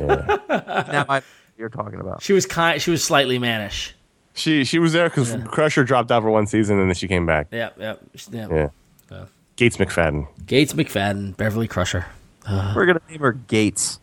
[0.00, 0.36] Yeah.
[0.48, 1.22] Now I,
[1.58, 2.22] you're talking about.
[2.22, 2.80] She was kind.
[2.80, 3.94] She was slightly mannish.
[4.34, 7.26] she she was there because Crusher dropped out for one season and then she came
[7.26, 7.48] back.
[7.50, 7.78] Yep.
[7.78, 8.00] Yep.
[8.32, 8.50] yep.
[8.50, 8.68] Yeah.
[9.10, 9.24] Yeah.
[9.56, 10.26] Gates McFadden.
[10.46, 12.06] Gates McFadden, Beverly Crusher.
[12.48, 13.98] We're gonna name her Gates.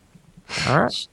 [0.68, 1.08] All right.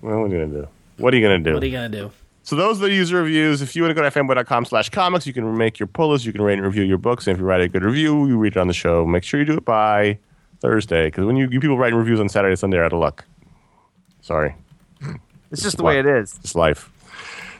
[0.00, 0.68] Well, what are you gonna do?
[0.98, 1.54] What are you gonna do?
[1.54, 2.10] What are you gonna do?
[2.44, 3.62] So those are the user reviews.
[3.62, 6.24] If you want to go to fanboy.com slash comics, you can make your pull list.
[6.24, 7.26] You can rate and review your books.
[7.26, 9.06] And if you write a good review, you read it on the show.
[9.06, 10.18] Make sure you do it by
[10.60, 11.06] Thursday.
[11.06, 13.24] Because when you, you people writing reviews on Saturday, Sunday are out of luck.
[14.20, 14.54] Sorry.
[15.50, 16.38] It's just the way it is.
[16.42, 16.91] It's life.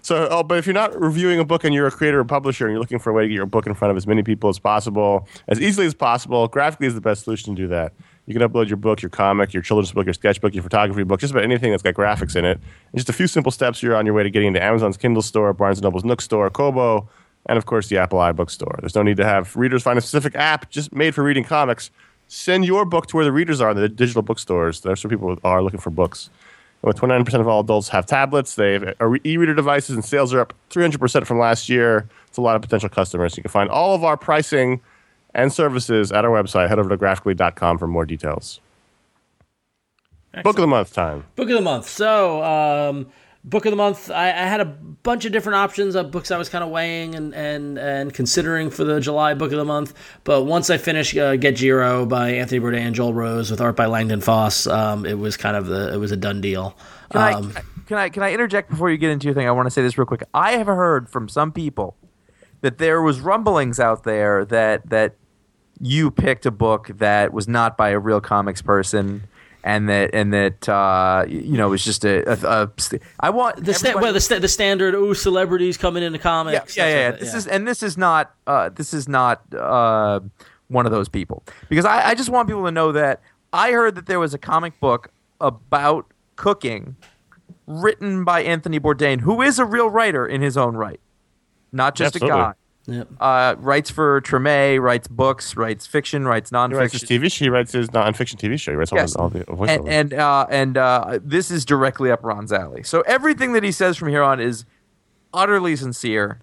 [0.02, 2.66] So, oh, but if you're not reviewing a book and you're a creator or publisher
[2.66, 4.24] and you're looking for a way to get your book in front of as many
[4.24, 7.92] people as possible, as easily as possible, Graphicly is the best solution to do that.
[8.26, 11.20] You can upload your book, your comic, your children's book, your sketchbook, your photography book,
[11.20, 12.58] just about anything that's got graphics in it.
[12.92, 15.22] In just a few simple steps, you're on your way to getting into Amazon's Kindle
[15.22, 17.08] store, Barnes & Noble's Nook store, Kobo,
[17.46, 18.76] and of course the Apple iBook store.
[18.80, 21.90] There's no need to have readers find a specific app just made for reading comics.
[22.28, 24.80] Send your book to where the readers are, the digital bookstores.
[24.80, 26.30] That's where people are looking for books.
[26.82, 30.52] With 29% of all adults have tablets, they have e-reader devices, and sales are up
[30.70, 32.08] 300% from last year.
[32.26, 33.36] It's a lot of potential customers.
[33.36, 34.80] You can find all of our pricing
[35.32, 36.68] and services at our website.
[36.68, 38.60] Head over to graphicly.com for more details.
[40.42, 41.24] Book of the month time.
[41.36, 41.86] Book of the month.
[41.86, 43.06] So, um,
[43.44, 44.10] book of the month.
[44.10, 47.14] I, I had a bunch of different options of books I was kind of weighing
[47.14, 49.94] and, and and considering for the July book of the month.
[50.24, 53.76] But once I finished uh, Get Jiro by Anthony Bourdain and Joel Rose with art
[53.76, 56.76] by Langdon Foss, um, it was kind of the it was a done deal.
[57.10, 57.52] Can, I, Um,
[57.86, 59.48] can I can I interject before you get into your thing?
[59.48, 60.22] I want to say this real quick.
[60.32, 61.96] I have heard from some people
[62.60, 65.16] that there was rumblings out there that that
[65.80, 69.24] you picked a book that was not by a real comics person,
[69.64, 72.28] and that and that uh, you know was just a.
[72.30, 72.70] a, a
[73.20, 76.76] I want the sta- well, the, sta- the standard ooh celebrities coming into yeah, comics.
[76.76, 77.10] yeah, yeah, yeah.
[77.10, 80.20] That's what- This is and this is not uh, this is not uh,
[80.68, 83.20] one of those people because I, I just want people to know that
[83.52, 85.10] I heard that there was a comic book
[85.40, 86.06] about
[86.36, 86.96] cooking
[87.66, 91.00] written by Anthony Bourdain, who is a real writer in his own right,
[91.70, 92.40] not just Absolutely.
[92.40, 92.52] a guy.
[92.86, 93.08] Yep.
[93.20, 97.20] Uh, writes for Treme, writes books, writes fiction, writes He writes his nonfiction.
[97.20, 97.44] TV show.
[97.44, 98.72] He writes his nonfiction TV show.
[98.72, 99.12] He writes all, Yes.
[99.12, 99.68] the, all the voiceovers.
[99.78, 102.82] and and uh, and uh, this is directly up Ron's alley.
[102.82, 104.64] So everything that he says from here on is
[105.32, 106.40] utterly sincere,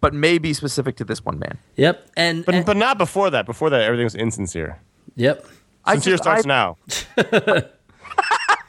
[0.00, 1.58] but maybe specific to this one man.
[1.76, 2.06] Yep.
[2.16, 3.44] And, but, and- but not before that.
[3.44, 4.80] Before that, everything was insincere.
[5.16, 5.44] yep.
[5.84, 6.76] I Sincere just- starts I- now.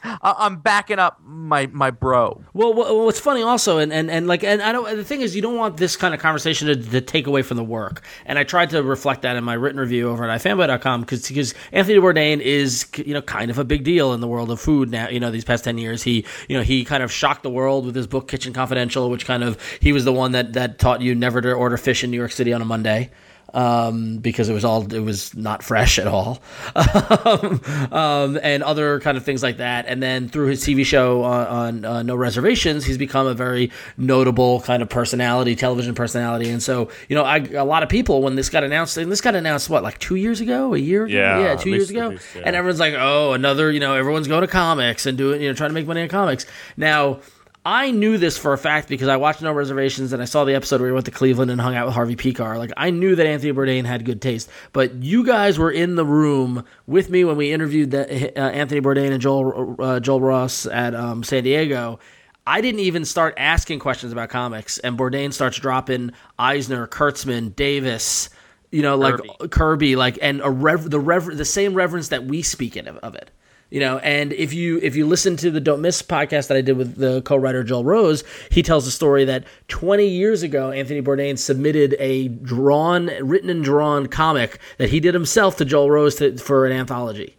[0.04, 2.42] I'm backing up my my bro.
[2.54, 4.96] Well, wha- what's funny also, and, and, and like, and I don't.
[4.96, 7.56] The thing is, you don't want this kind of conversation to, to take away from
[7.56, 8.02] the work.
[8.26, 11.54] And I tried to reflect that in my written review over at ifanboy.com because because
[11.72, 14.90] Anthony Bourdain is you know kind of a big deal in the world of food
[14.90, 15.08] now.
[15.08, 17.86] You know, these past ten years, he you know he kind of shocked the world
[17.86, 21.00] with his book Kitchen Confidential, which kind of he was the one that that taught
[21.00, 23.10] you never to order fish in New York City on a Monday.
[23.54, 26.42] Um, because it was all it was not fresh at all,
[26.74, 27.60] um,
[27.92, 29.84] um, and other kind of things like that.
[29.86, 33.70] And then through his TV show on, on uh, No Reservations, he's become a very
[33.98, 36.48] notable kind of personality, television personality.
[36.48, 39.20] And so, you know, I, a lot of people when this got announced, and this
[39.20, 41.14] got announced what like two years ago, a year, ago?
[41.14, 42.42] Yeah, yeah, two years least- ago, least, yeah.
[42.46, 45.54] and everyone's like, oh, another, you know, everyone's going to comics and doing, you know,
[45.54, 46.46] trying to make money in comics
[46.78, 47.20] now.
[47.64, 50.54] I knew this for a fact because I watched No Reservations and I saw the
[50.54, 52.58] episode where he went to Cleveland and hung out with Harvey Pekar.
[52.58, 56.04] Like I knew that Anthony Bourdain had good taste, but you guys were in the
[56.04, 60.66] room with me when we interviewed the, uh, Anthony Bourdain and Joel uh, Joel Rose
[60.66, 62.00] at um, San Diego.
[62.44, 66.10] I didn't even start asking questions about comics, and Bourdain starts dropping
[66.40, 68.28] Eisner, Kurtzman, Davis,
[68.72, 69.48] you know, like Kirby.
[69.50, 72.96] Kirby, like and a rev- the rever- the same reverence that we speak in of,
[72.96, 73.30] of it.
[73.72, 76.60] You know, and if you if you listen to the Don't Miss podcast that I
[76.60, 81.00] did with the co-writer Joel Rose, he tells a story that 20 years ago Anthony
[81.00, 86.16] Bourdain submitted a drawn, written and drawn comic that he did himself to Joel Rose
[86.16, 87.38] to, for an anthology.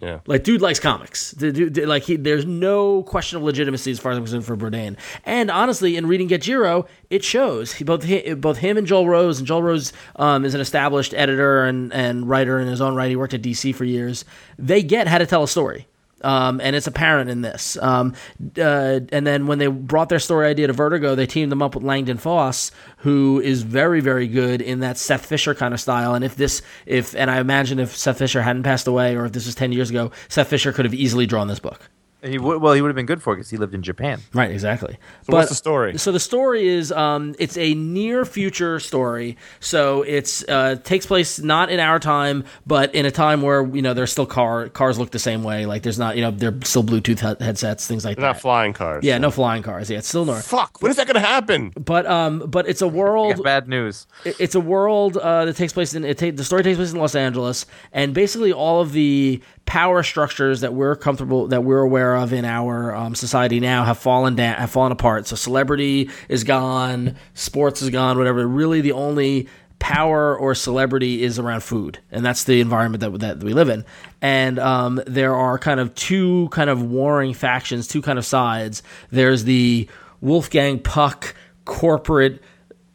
[0.00, 0.20] Yeah.
[0.26, 1.32] Like, dude likes comics.
[1.32, 4.56] The dude, like, he, there's no question of legitimacy as far as I'm concerned for
[4.56, 4.96] Bourdain.
[5.24, 7.72] And honestly, in reading Get Jiro, it shows.
[7.72, 11.14] He, both he, both him and Joel Rose, and Joel Rose um, is an established
[11.14, 13.08] editor and, and writer in his own right.
[13.08, 14.24] He worked at DC for years.
[14.58, 15.86] They get how to tell a story.
[16.22, 17.76] Um, and it's apparent in this.
[17.76, 18.14] Um,
[18.58, 21.74] uh, and then when they brought their story idea to Vertigo, they teamed them up
[21.74, 26.14] with Langdon Foss, who is very, very good in that Seth Fisher kind of style.
[26.14, 29.32] And if this, if, and I imagine if Seth Fisher hadn't passed away, or if
[29.32, 31.90] this was ten years ago, Seth Fisher could have easily drawn this book.
[32.22, 34.20] He would, well, he would have been good for it because he lived in Japan.
[34.32, 34.96] Right, exactly.
[35.26, 35.98] So what's the story?
[35.98, 39.36] So the story is um, it's a near future story.
[39.60, 43.82] So it's uh, takes place not in our time, but in a time where you
[43.82, 45.66] know there's still car cars look the same way.
[45.66, 48.72] Like there's not you know they're still Bluetooth he- headsets, things like They're not flying
[48.72, 49.04] cars.
[49.04, 49.90] yeah, no flying cars.
[49.90, 50.46] Yeah, it's still north.
[50.46, 50.80] Fuck.
[50.82, 51.72] When is that going to happen?
[51.78, 53.36] But um, but it's a world.
[53.36, 54.06] Got bad news.
[54.24, 56.92] it- it's a world uh, that takes place in it ta- the story takes place
[56.92, 61.80] in Los Angeles, and basically all of the power structures that we're comfortable that we're
[61.80, 65.26] aware of in our um, society now have fallen down, have fallen apart.
[65.26, 68.46] So celebrity is gone, sports is gone, whatever.
[68.46, 69.48] Really, the only
[69.78, 73.84] power or celebrity is around food, and that's the environment that that we live in.
[74.22, 78.82] And um, there are kind of two kind of warring factions, two kind of sides.
[79.10, 79.88] There's the
[80.20, 82.40] Wolfgang Puck corporate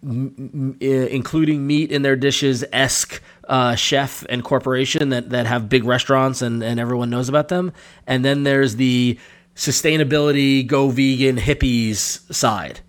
[0.03, 0.09] uh,
[0.81, 3.21] including meat in their dishes esque
[3.51, 7.73] uh, chef and corporation that, that have big restaurants and, and everyone knows about them.
[8.07, 9.19] And then there's the
[9.55, 12.79] sustainability, go vegan, hippies side.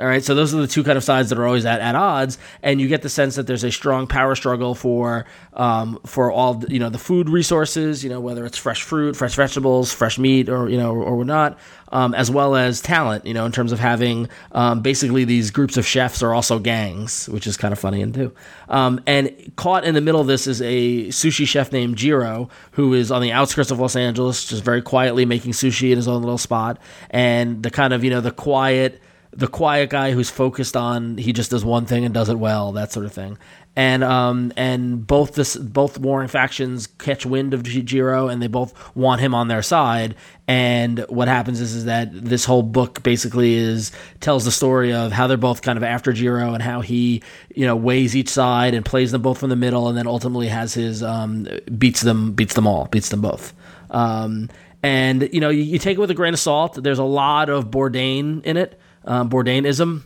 [0.00, 1.94] All right, so those are the two kind of sides that are always at, at
[1.94, 6.32] odds, and you get the sense that there's a strong power struggle for um, for
[6.32, 10.18] all you know the food resources, you know whether it's fresh fruit, fresh vegetables, fresh
[10.18, 11.58] meat, or you know or whatnot,
[11.92, 15.76] um, as well as talent, you know in terms of having um, basically these groups
[15.76, 18.32] of chefs are also gangs, which is kind of funny and too.
[18.70, 22.94] Um, and caught in the middle of this is a sushi chef named Jiro, who
[22.94, 26.22] is on the outskirts of Los Angeles, just very quietly making sushi in his own
[26.22, 26.78] little spot,
[27.10, 31.32] and the kind of you know the quiet the quiet guy who's focused on he
[31.32, 33.38] just does one thing and does it well, that sort of thing.
[33.76, 38.74] And um and both this both warring factions catch wind of Jiro and they both
[38.96, 40.16] want him on their side.
[40.48, 45.12] And what happens is is that this whole book basically is tells the story of
[45.12, 47.22] how they're both kind of after Jiro and how he
[47.54, 50.48] you know weighs each side and plays them both from the middle and then ultimately
[50.48, 51.46] has his um
[51.78, 53.54] beats them beats them all beats them both.
[53.90, 54.50] Um
[54.82, 56.82] and you know you, you take it with a grain of salt.
[56.82, 60.02] There's a lot of Bourdain in it um, Bourdainism.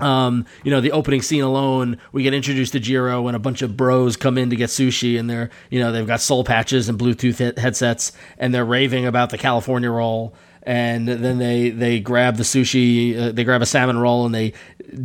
[0.00, 3.60] Um, you know, the opening scene alone, we get introduced to Jiro when a bunch
[3.60, 6.88] of bros come in to get sushi, and they're, you know, they've got soul patches
[6.88, 10.34] and Bluetooth he- headsets, and they're raving about the California roll.
[10.62, 14.54] And then they they grab the sushi, uh, they grab a salmon roll, and they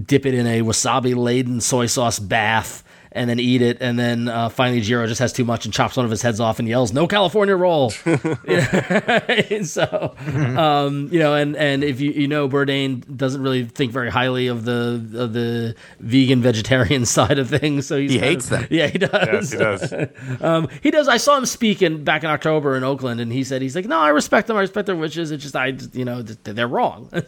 [0.05, 2.83] dip it in a wasabi laden soy sauce bath.
[3.11, 5.97] And then eat it, and then uh, finally Jiro just has too much and chops
[5.97, 10.13] one of his heads off and yells, "No California roll!" And so,
[10.55, 14.45] um, you know, and and if you you know, Bourdain doesn't really think very highly
[14.45, 17.87] of the of the vegan vegetarian side of things.
[17.87, 18.67] So he's He hates of- them.
[18.69, 19.53] Yeah, he does.
[19.55, 20.41] Yes, he does.
[20.41, 21.07] Um, he does.
[21.07, 23.85] I saw him speak in back in October in Oakland, and he said he's like,
[23.85, 24.55] "No, I respect them.
[24.57, 25.31] I respect their wishes.
[25.31, 27.21] It's just I, you know, they're wrong." The,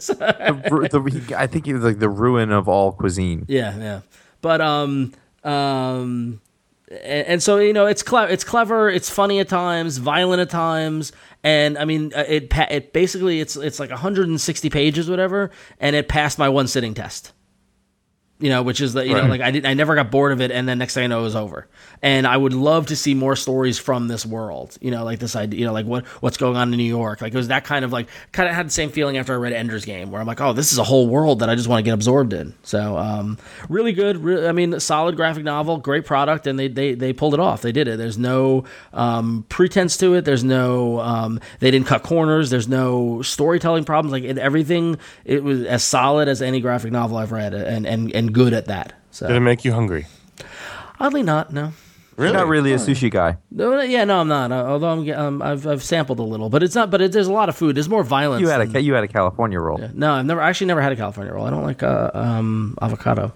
[1.28, 3.46] the, I think he was like the ruin of all cuisine.
[3.48, 4.02] Yeah, yeah.
[4.42, 5.14] But um
[5.44, 6.42] um
[6.90, 10.50] and, and so you know it's clever it's clever it's funny at times violent at
[10.50, 11.12] times
[11.44, 16.08] and i mean uh, it it basically it's it's like 160 pages whatever and it
[16.08, 17.34] passed my one sitting test
[18.42, 20.42] you know which is that you know like i did i never got bored of
[20.42, 21.68] it and then next thing i know it was over.
[22.02, 25.36] And i would love to see more stories from this world you know like this
[25.36, 27.22] idea you know like what what's going on in new york.
[27.22, 29.38] Like it was that kind of like kind of had the same feeling after i
[29.38, 31.68] read ender's game where i'm like oh this is a whole world that i just
[31.68, 32.54] want to get absorbed in.
[32.64, 33.38] So um
[33.70, 37.34] really good re- i mean solid graphic novel great product and they they they pulled
[37.34, 37.62] it off.
[37.62, 37.98] They did it.
[37.98, 38.64] There's no
[38.94, 40.26] um pretense to it.
[40.26, 42.50] There's no um they didn't cut corners.
[42.50, 44.12] There's no storytelling problems.
[44.12, 48.12] Like it, everything it was as solid as any graphic novel i've read and and
[48.14, 50.08] and good at that so Did it make you hungry?
[51.00, 51.52] Oddly, not.
[51.52, 51.74] No.
[52.18, 52.34] Really?
[52.34, 53.38] You're not really a sushi guy.
[53.50, 54.52] No, yeah, no, I'm not.
[54.52, 56.92] Uh, although I'm, um, I've, I've sampled a little, but it's not.
[56.92, 57.76] But it, there's a lot of food.
[57.76, 58.42] There's more violence.
[58.42, 59.80] You had than- a you had a California roll.
[59.94, 61.46] no, I've never actually never had a California roll.
[61.46, 63.34] I don't like uh, um, avocado.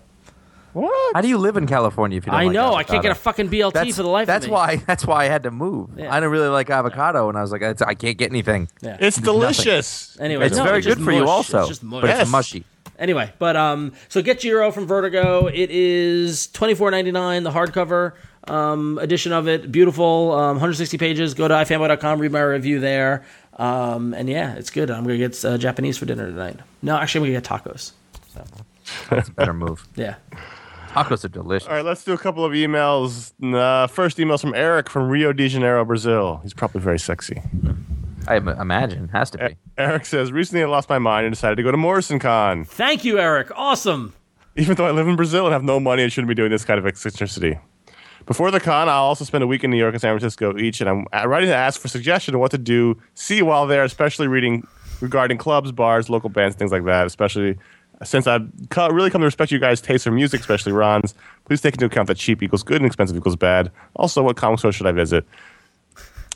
[0.74, 1.16] What?
[1.16, 2.76] How do you live in California if you don't I like know.
[2.76, 4.56] I can't get a fucking BLT That's for the life That's of me.
[4.56, 4.76] why.
[4.76, 5.92] That's why I had to move.
[5.98, 6.14] Yeah.
[6.14, 8.68] I don't really like avocado, and I was like, it's, I can't get anything.
[8.82, 8.98] Yeah.
[9.00, 10.18] It's delicious.
[10.20, 12.02] Anyway, It's no, very it's good for you, also, It's just mush.
[12.02, 12.22] but Yes.
[12.24, 12.66] it's mushy.
[13.00, 15.48] Anyway, but um, so get Jiro from Vertigo.
[15.48, 18.14] It is twenty four ninety nine, the hardcover.
[18.48, 19.72] um, edition of it.
[19.72, 21.34] Beautiful, um, 160 pages.
[21.34, 23.26] Go to ifanboy.com, read my review there.
[23.58, 24.92] Um, and yeah, it's good.
[24.92, 26.60] I'm gonna get uh, Japanese for dinner tonight.
[26.84, 27.92] No, actually, I'm gonna get tacos.
[29.10, 29.88] That's a better move.
[29.96, 30.16] Yeah.
[30.90, 31.68] Tacos are delicious.
[31.68, 33.34] All right, let's do a couple of emails.
[33.44, 36.40] Uh, first email's from Eric from Rio de Janeiro, Brazil.
[36.44, 37.42] He's probably very sexy.
[38.28, 39.56] I imagine has to be.
[39.78, 42.66] Eric says, recently I lost my mind and decided to go to Morrison Con.
[42.66, 43.52] Thank you, Eric.
[43.56, 44.14] Awesome.
[44.56, 46.64] Even though I live in Brazil and have no money and shouldn't be doing this
[46.64, 47.60] kind of eccentricity.
[48.26, 50.82] Before the con, I'll also spend a week in New York and San Francisco each,
[50.82, 53.84] and I'm uh, ready to ask for suggestion on what to do, see while there,
[53.84, 54.66] especially reading
[55.02, 57.06] regarding clubs, bars, local bands, things like that.
[57.06, 57.58] Especially
[58.04, 61.14] since I've co- really come to respect you guys' taste for music, especially Ron's.
[61.46, 63.72] Please take into account that cheap equals good and expensive equals bad.
[63.96, 65.26] Also, what comic store should I visit?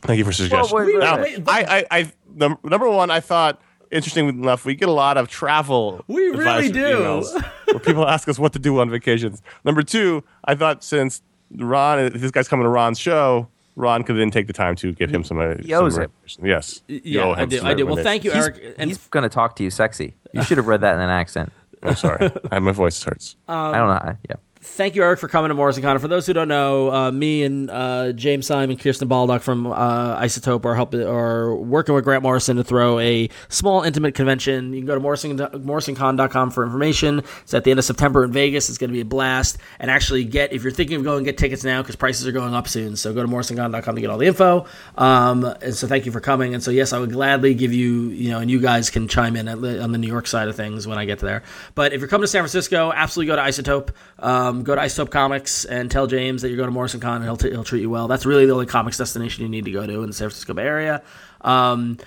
[0.02, 0.72] Thank you for suggestions.
[0.74, 4.66] wait, wait, Now, wait, but- I, I, I, the, number one, I thought, interesting enough,
[4.66, 6.04] we get a lot of travel.
[6.08, 6.80] We really do.
[7.00, 9.42] emails where people ask us what to do on vacations.
[9.66, 11.22] Number two, I thought since
[11.56, 15.10] Ron, this guy's coming to Ron's show, Ron could then take the time to give
[15.10, 15.40] him some.
[15.40, 16.12] Uh, He owes some it.
[16.42, 16.82] Yes.
[16.88, 17.62] Yeah, I him do.
[17.64, 17.86] I do.
[17.86, 18.76] Well, thank you, He's, Eric.
[18.78, 20.16] And he's gonna talk to you sexy.
[20.34, 21.52] You should have read that in an accent.
[21.82, 22.30] I'm sorry.
[22.52, 23.38] I, my voice hurts.
[23.48, 24.18] I don't know.
[24.30, 24.36] Yeah.
[24.62, 25.98] Thank you, Eric, for coming to Morrison Con.
[26.00, 30.20] For those who don't know, uh, me and uh, James Simon, Kirsten Baldock from uh,
[30.22, 34.74] Isotope are helping are working with Grant Morrison to throw a small, intimate convention.
[34.74, 37.20] You can go to Morrison, morrisoncon.com for information.
[37.42, 38.70] It's at the end of September in Vegas.
[38.70, 39.58] It's going to be a blast.
[39.80, 42.54] And actually, get if you're thinking of going, get tickets now because prices are going
[42.54, 42.96] up soon.
[42.96, 44.66] So go to morrisoncon.com to get all the info.
[44.98, 46.54] Um, and so thank you for coming.
[46.54, 49.36] And so yes, I would gladly give you, you know, and you guys can chime
[49.36, 51.44] in at, on the New York side of things when I get there.
[51.76, 53.90] But if you're coming to San Francisco, absolutely go to Isotope.
[54.20, 57.26] Um, go to Isotope Comics and tell James that you're going to Morrison Con and
[57.26, 58.08] he'll, t- he'll treat you well.
[58.08, 60.54] That's really the only comics destination you need to go to in the San Francisco
[60.54, 61.04] Bay Area.
[61.42, 61.98] Um,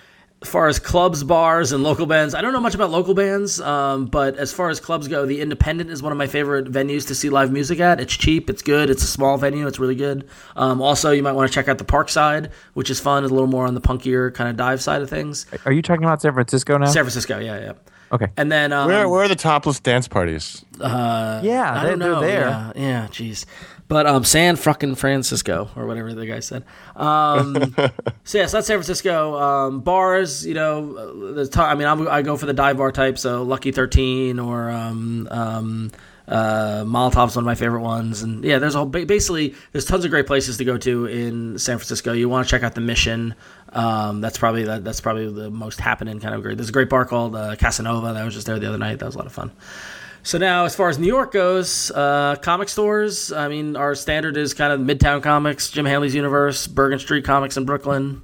[0.42, 3.60] as far as clubs, bars, and local bands, I don't know much about local bands,
[3.60, 7.06] um, but as far as clubs go, the Independent is one of my favorite venues
[7.06, 8.00] to see live music at.
[8.00, 10.28] It's cheap, it's good, it's a small venue, it's really good.
[10.56, 13.34] Um, also, you might want to check out the Parkside, which is fun, it's a
[13.34, 15.46] little more on the punkier kind of dive side of things.
[15.64, 16.86] Are you talking about San Francisco now?
[16.86, 17.72] San Francisco, yeah, yeah.
[18.12, 18.28] Okay.
[18.36, 20.64] And then um, Where, where are the topless dance parties?
[20.80, 21.42] yeah, I
[21.84, 22.20] they, don't they're know.
[22.20, 22.40] there.
[22.48, 23.44] Yeah, yeah, jeez.
[23.88, 26.64] But um, San fucking Francisco or whatever the guy said.
[26.96, 27.74] Um,
[28.24, 29.36] so yeah, so that's San Francisco.
[29.38, 32.78] Um, bars, you know, uh, the t- I mean, I'm, I go for the dive
[32.78, 33.18] bar type.
[33.18, 35.90] So Lucky Thirteen or um, um,
[36.28, 38.22] uh, Molotov's one of my favorite ones.
[38.22, 41.58] And yeah, there's a whole basically there's tons of great places to go to in
[41.58, 42.12] San Francisco.
[42.12, 43.34] You want to check out the Mission.
[43.70, 46.56] Um, that's probably the, that's probably the most happening kind of great.
[46.58, 48.98] There's a great bar called uh, Casanova that was just there the other night.
[48.98, 49.50] That was a lot of fun.
[50.24, 53.32] So now, as far as New York goes, uh, comic stores.
[53.32, 57.56] I mean, our standard is kind of Midtown Comics, Jim Hanley's Universe, Bergen Street Comics
[57.56, 58.22] in Brooklyn,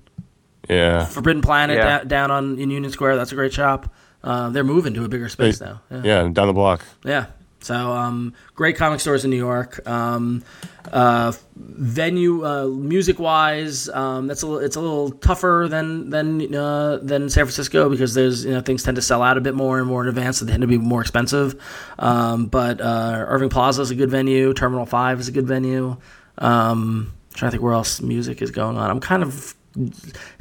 [0.68, 1.06] Yeah.
[1.06, 1.98] Forbidden Planet Yeah.
[1.98, 3.16] da- down on in Union Square.
[3.16, 3.92] That's a great shop.
[4.22, 5.80] Uh, they're moving to a bigger space now.
[5.90, 6.02] Yeah.
[6.04, 6.84] Yeah, down the block.
[7.04, 7.26] Yeah.
[7.60, 9.86] So um, great comic stores in New York.
[9.86, 10.44] Um,
[10.92, 16.98] uh, venue, uh, music wise, um, that's a it's a little tougher than than uh,
[16.98, 19.78] than San Francisco because there's you know things tend to sell out a bit more
[19.78, 20.38] and more in advance.
[20.38, 21.60] So they tend to be more expensive.
[21.98, 24.54] Um, but uh, Irving Plaza is a good venue.
[24.54, 25.96] Terminal Five is a good venue.
[26.38, 28.88] Um, trying to think where else music is going on.
[28.88, 29.54] I'm kind of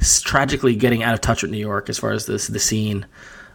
[0.00, 3.06] tragically getting out of touch with New York as far as this the scene.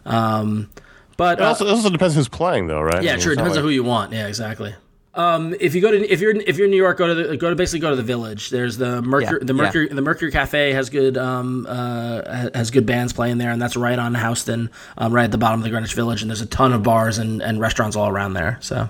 [0.04, 0.70] Um,
[1.16, 2.96] but It uh, also, it also depends who's playing, though, right?
[2.96, 3.32] I yeah, mean, true.
[3.32, 4.12] It it's not depends on who you want.
[4.12, 4.74] Yeah, exactly.
[5.14, 7.36] Um, if you go to if you're if you're in New York, go to the,
[7.36, 8.50] go to basically go to the Village.
[8.50, 9.62] There's the Mercury Yeah, the yeah.
[9.62, 13.76] Mercury the Mercury Cafe has good um uh has good bands playing there, and that's
[13.76, 16.46] right on Houston, um, right at the bottom of the Greenwich Village, and there's a
[16.46, 18.58] ton of bars and, and restaurants all around there.
[18.60, 18.88] So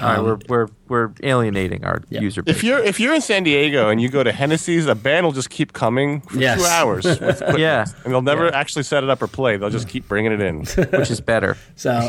[0.00, 2.56] All right, we're we're we're alienating our user base.
[2.56, 5.32] If you're if you're in San Diego and you go to Hennessy's, a band will
[5.32, 6.58] just keep coming for Yes.
[6.58, 7.42] two hours, with.
[7.58, 7.84] Yeah.
[8.04, 9.56] and they'll never actually set it up or play.
[9.56, 10.64] They'll just keep bringing it in.
[10.92, 11.56] which is better.
[11.76, 11.90] So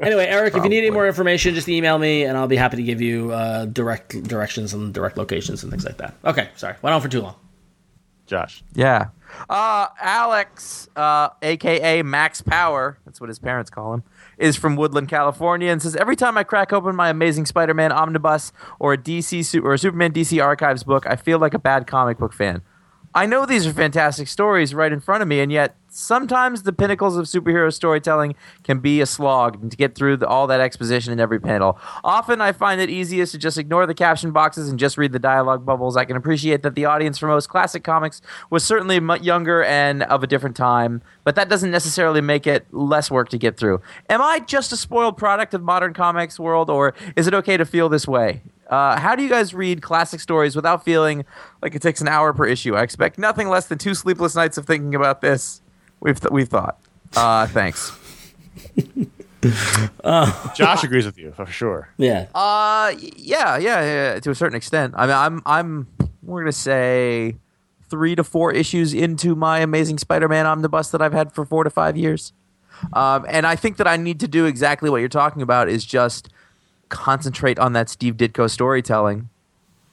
[0.00, 2.76] anyway, Eric, if you need any more information, just email me, and I'll be happy
[2.78, 6.14] to give you uh, direct directions and direct locations and things like that.
[6.24, 7.34] Okay, sorry, went on for too long.
[8.26, 9.08] Josh, Yeah.
[9.48, 14.02] Uh, Alex, uh, aka Max Power, that's what his parents call him,
[14.38, 18.52] is from Woodland, California, and says every time I crack open my Amazing Spider-Man omnibus
[18.78, 22.18] or a DC or a Superman DC Archives book, I feel like a bad comic
[22.18, 22.62] book fan.
[23.14, 26.72] I know these are fantastic stories right in front of me, and yet sometimes the
[26.72, 31.12] pinnacles of superhero storytelling can be a slog to get through the, all that exposition
[31.12, 31.78] in every panel.
[32.04, 35.18] Often I find it easiest to just ignore the caption boxes and just read the
[35.18, 35.96] dialogue bubbles.
[35.96, 40.02] I can appreciate that the audience for most classic comics was certainly much younger and
[40.04, 43.80] of a different time, but that doesn't necessarily make it less work to get through.
[44.10, 47.64] Am I just a spoiled product of modern comics world, or is it okay to
[47.64, 48.42] feel this way?
[48.68, 51.24] Uh, how do you guys read classic stories without feeling
[51.62, 52.74] like it takes an hour per issue?
[52.76, 55.62] I expect nothing less than two sleepless nights of thinking about this.
[56.00, 56.78] We've th- we've thought.
[57.16, 57.96] Uh, thanks.
[60.54, 61.88] Josh agrees with you for sure.
[61.96, 62.26] Yeah.
[62.34, 64.94] Uh, yeah, yeah, yeah, to a certain extent.
[64.96, 65.86] I mean, I'm, I'm,
[66.22, 67.36] we're gonna say
[67.88, 71.70] three to four issues into my Amazing Spider-Man omnibus that I've had for four to
[71.70, 72.32] five years,
[72.92, 75.84] um, and I think that I need to do exactly what you're talking about is
[75.84, 76.28] just
[76.88, 79.28] concentrate on that Steve Ditko storytelling,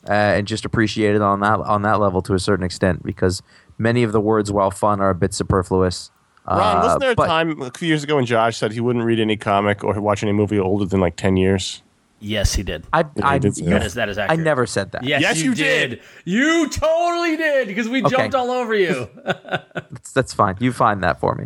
[0.07, 3.41] uh, and just appreciate it on that on that level to a certain extent because
[3.77, 6.11] many of the words, while fun, are a bit superfluous.
[6.47, 8.79] Ron, Uh, wasn't there a but- time a few years ago when Josh said he
[8.79, 11.81] wouldn't read any comic or watch any movie older than like ten years?
[12.21, 12.85] Yes, he did.
[12.93, 13.69] I, Yeah, I, he did say that.
[13.71, 15.03] That is that is I never said that.
[15.03, 15.89] Yes, Yes, you, you did.
[15.91, 16.01] did.
[16.23, 18.15] You totally did because we Okay.
[18.15, 19.07] jumped all over you.
[19.25, 20.55] That's, that's fine.
[20.59, 21.43] You find that for me.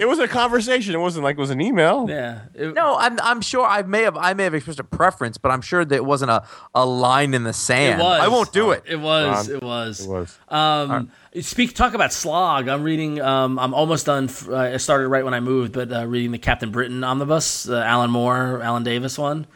[0.00, 0.94] It was a conversation.
[0.94, 2.06] It wasn't like it was an email.
[2.08, 2.40] yeah.
[2.54, 5.50] It- No, I'm I'm sure I may have I may have expressed a preference, but
[5.50, 6.44] I'm sure that it wasn't a,
[6.74, 8.00] a line in the sand.
[8.00, 8.20] It was.
[8.20, 8.82] I won't do it.
[8.86, 9.48] It was.
[9.48, 10.00] Ron, It was.
[10.00, 10.38] It was.
[10.48, 11.74] Um, speak.
[11.74, 12.68] Talk about slog.
[12.68, 13.20] I'm reading.
[13.20, 14.24] Um, I'm almost done.
[14.24, 17.68] f- Uh, I started right when I moved, but uh, reading the Captain Britain omnibus,
[17.68, 19.46] uh, Alan Moore, Alan Davis one.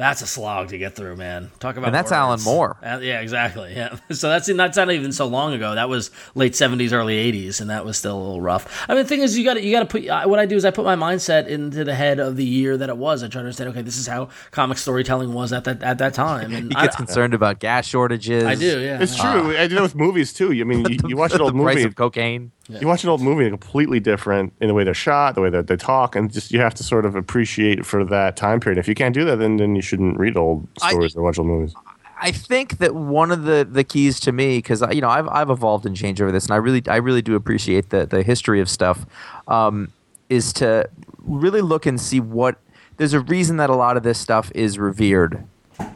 [0.00, 1.50] That's a slog to get through, man.
[1.60, 2.16] Talk about And that's words.
[2.16, 2.76] Alan Moore.
[2.82, 3.74] Uh, yeah, exactly.
[3.80, 3.96] Yeah.
[4.10, 5.74] So that's that's not even so long ago.
[5.74, 8.84] That was late '70s, early '80s, and that was still a little rough.
[8.88, 10.08] I mean, the thing is, you got to you got to put.
[10.08, 12.76] I- What I do is I put my mindset into the head of the year
[12.78, 13.22] that it was.
[13.22, 13.70] I try to understand.
[13.70, 16.52] Okay, this is how comic storytelling was at that at that time.
[16.52, 18.44] And He I, gets concerned about gas shortages.
[18.44, 18.80] I do.
[18.80, 19.02] Yeah.
[19.02, 19.56] It's true.
[19.58, 20.50] I do that with movies too.
[20.50, 21.86] I mean, you, you watch an old the price movie.
[21.86, 22.52] of cocaine.
[22.78, 25.50] You watch an old movie, and completely different in the way they're shot, the way
[25.50, 28.78] that they talk, and just you have to sort of appreciate for that time period.
[28.78, 31.38] If you can't do that, then then you shouldn't read old I- stories or watch
[31.38, 31.74] old movies.
[32.22, 35.48] I think that one of the, the keys to me, because you know I've I've
[35.50, 38.60] evolved and changed over this, and I really I really do appreciate the the history
[38.60, 39.06] of stuff,
[39.48, 39.90] um,
[40.28, 42.58] is to really look and see what
[42.98, 45.42] there's a reason that a lot of this stuff is revered.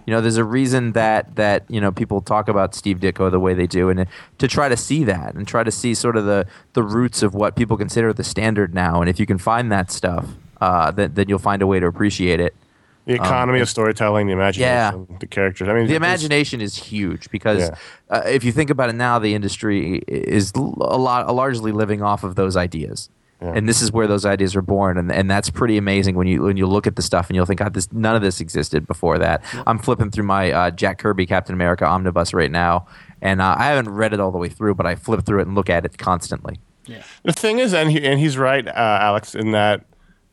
[0.06, 3.40] You know, there's a reason that that you know people talk about Steve Ditko the
[3.40, 4.06] way they do, and
[4.38, 7.34] to try to see that and try to see sort of the the roots of
[7.34, 10.26] what people consider the standard now, and if you can find that stuff,
[10.60, 12.54] uh, then then you'll find a way to appreciate it.
[13.06, 15.68] The economy of storytelling, the imagination, the characters.
[15.68, 17.74] I mean, the imagination is huge because Yeah.
[18.08, 22.24] uh, if you think about it now, the industry is a lot largely living off
[22.24, 23.10] of those ideas.
[23.44, 23.52] Yeah.
[23.54, 26.42] And this is where those ideas are born, and, and that's pretty amazing when you
[26.42, 28.86] when you look at the stuff and you'll think, God, this none of this existed
[28.86, 29.44] before that.
[29.66, 32.86] I'm flipping through my uh, Jack Kirby Captain America omnibus right now,
[33.20, 35.46] and uh, I haven't read it all the way through, but I flip through it
[35.46, 36.58] and look at it constantly.
[36.86, 37.02] Yeah.
[37.22, 39.84] The thing is, and he, and he's right, uh, Alex, in that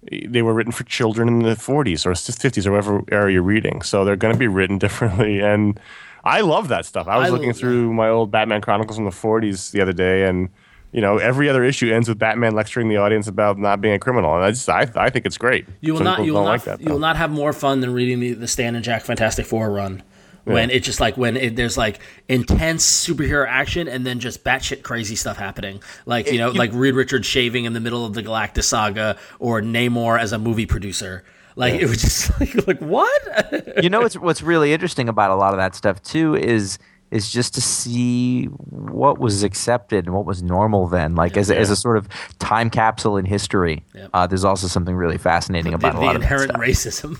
[0.09, 3.81] they were written for children in the 40s or 50s or whatever era you're reading.
[3.81, 5.39] So they're going to be written differently.
[5.39, 5.79] And
[6.23, 7.07] I love that stuff.
[7.07, 9.93] I was I looking l- through my old Batman Chronicles from the 40s the other
[9.93, 10.49] day, and
[10.91, 13.99] you know, every other issue ends with Batman lecturing the audience about not being a
[13.99, 15.65] criminal, and I just I, I think it's great.
[15.79, 16.81] You will Some not you will don't like that.
[16.81, 19.71] you will not have more fun than reading the, the Stan and Jack Fantastic Four
[19.71, 20.03] run.
[20.43, 24.81] When it's just like when it, there's like intense superhero action and then just batshit
[24.81, 28.23] crazy stuff happening, like you know, like Reed Richards shaving in the middle of the
[28.23, 31.23] Galactus saga, or Namor as a movie producer.
[31.55, 33.83] Like it was just like, like what?
[33.83, 36.79] you know what's what's really interesting about a lot of that stuff too is
[37.11, 41.57] is just to see what was accepted and what was normal then like as, a,
[41.57, 42.07] as a sort of
[42.39, 44.07] time capsule in history Yeah.
[44.13, 47.17] uh, there's also something really fascinating the, about a the lot of that inherent racism.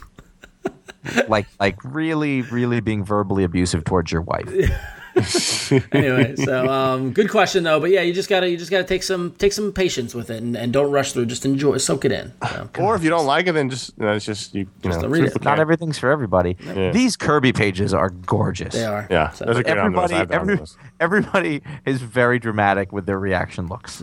[1.28, 4.48] like like really really being verbally abusive towards your wife
[5.92, 7.80] anyway, so um, good question though.
[7.80, 10.42] But yeah, you just gotta you just gotta take some take some patience with it
[10.42, 11.26] and, and don't rush through.
[11.26, 12.32] Just enjoy, soak it in.
[12.48, 12.70] So.
[12.80, 15.02] Or if you don't like it, then just you know, it's just you, you know,
[15.02, 15.34] don't read it.
[15.36, 16.54] not can't- everything's for everybody
[16.94, 19.08] these kirby pages are gorgeous They are.
[19.10, 20.60] Yeah, So- those are everybody I have the every,
[21.00, 24.02] everybody is very dramatic with their reaction looks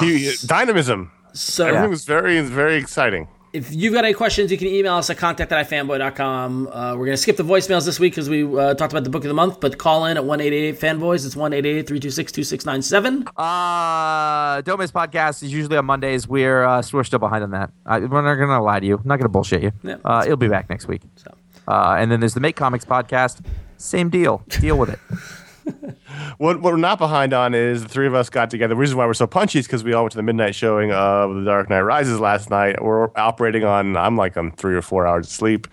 [0.00, 1.10] He- dynamism.
[1.34, 3.28] So Everything was very very exciting.
[3.52, 6.68] If you've got any questions, you can email us at contact at ifanboy.com.
[6.68, 9.10] Uh, we're going to skip the voicemails this week because we uh, talked about the
[9.10, 11.26] book of the month, but call in at 188 fanboys.
[11.26, 13.28] It's 188 326 2697.
[13.36, 16.26] Uh, Don't Miss Podcast is usually on Mondays.
[16.26, 17.70] We're uh, we're still behind on that.
[17.84, 18.96] I, we're not gonna lie to you.
[18.96, 19.72] I'm not gonna bullshit you.
[19.82, 19.96] Yeah.
[20.04, 21.02] Uh, it'll be back next week.
[21.16, 21.34] So.
[21.68, 23.44] Uh, and then there's the Make Comics Podcast.
[23.76, 24.42] Same deal.
[24.48, 24.98] Deal with it.
[26.38, 28.74] What, what we're not behind on is the three of us got together.
[28.74, 30.92] The reason why we're so punchy is because we all went to the midnight showing
[30.92, 32.82] of The Dark Knight Rises last night.
[32.82, 35.68] We're operating on, I'm like on three or four hours of sleep.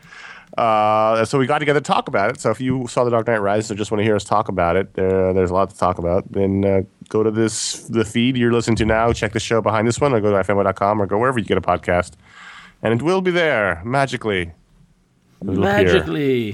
[0.57, 2.41] Uh, so we got together to talk about it.
[2.41, 4.49] So if you saw The Dark Knight Rises or just want to hear us talk
[4.49, 6.31] about it, there, there's a lot to talk about.
[6.31, 9.87] Then uh, go to this the feed you're listening to now, check the show behind
[9.87, 12.13] this one, or go to fmo.com or go wherever you get a podcast.
[12.81, 14.51] And it will be there magically.
[15.41, 16.53] It'll appear.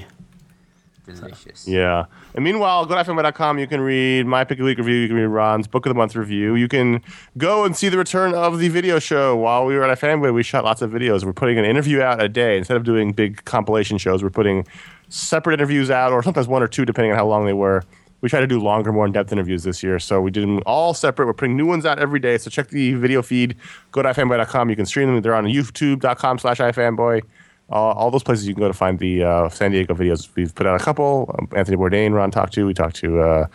[1.06, 1.68] Delicious.
[1.68, 2.06] Yeah.
[2.34, 3.60] And meanwhile, go to.
[3.60, 4.96] You can read my pick of the week review.
[4.96, 6.56] You can read Ron's book of the month review.
[6.56, 7.02] You can
[7.38, 9.36] go and see the return of the video show.
[9.36, 11.24] While we were at Fanboy, we shot lots of videos.
[11.24, 14.24] We're putting an interview out a day instead of doing big compilation shows.
[14.24, 14.66] We're putting
[15.10, 17.84] separate interviews out, or sometimes one or two, depending on how long they were.
[18.22, 20.00] we try to do longer, more in depth interviews this year.
[20.00, 21.28] So we did them all separate.
[21.28, 22.40] We're putting new ones out every day.
[22.40, 23.56] So check the video feed.
[23.92, 24.70] Go to ifanboy.com.
[24.72, 25.22] You can stream them.
[25.22, 27.22] They're on youtube.com slash ifanboy.
[27.70, 30.30] Uh, all those places you can go to find the uh, San Diego videos.
[30.36, 31.34] We've put out a couple.
[31.38, 32.66] Um, Anthony Bourdain, Ron talked to.
[32.66, 33.48] We talked to uh,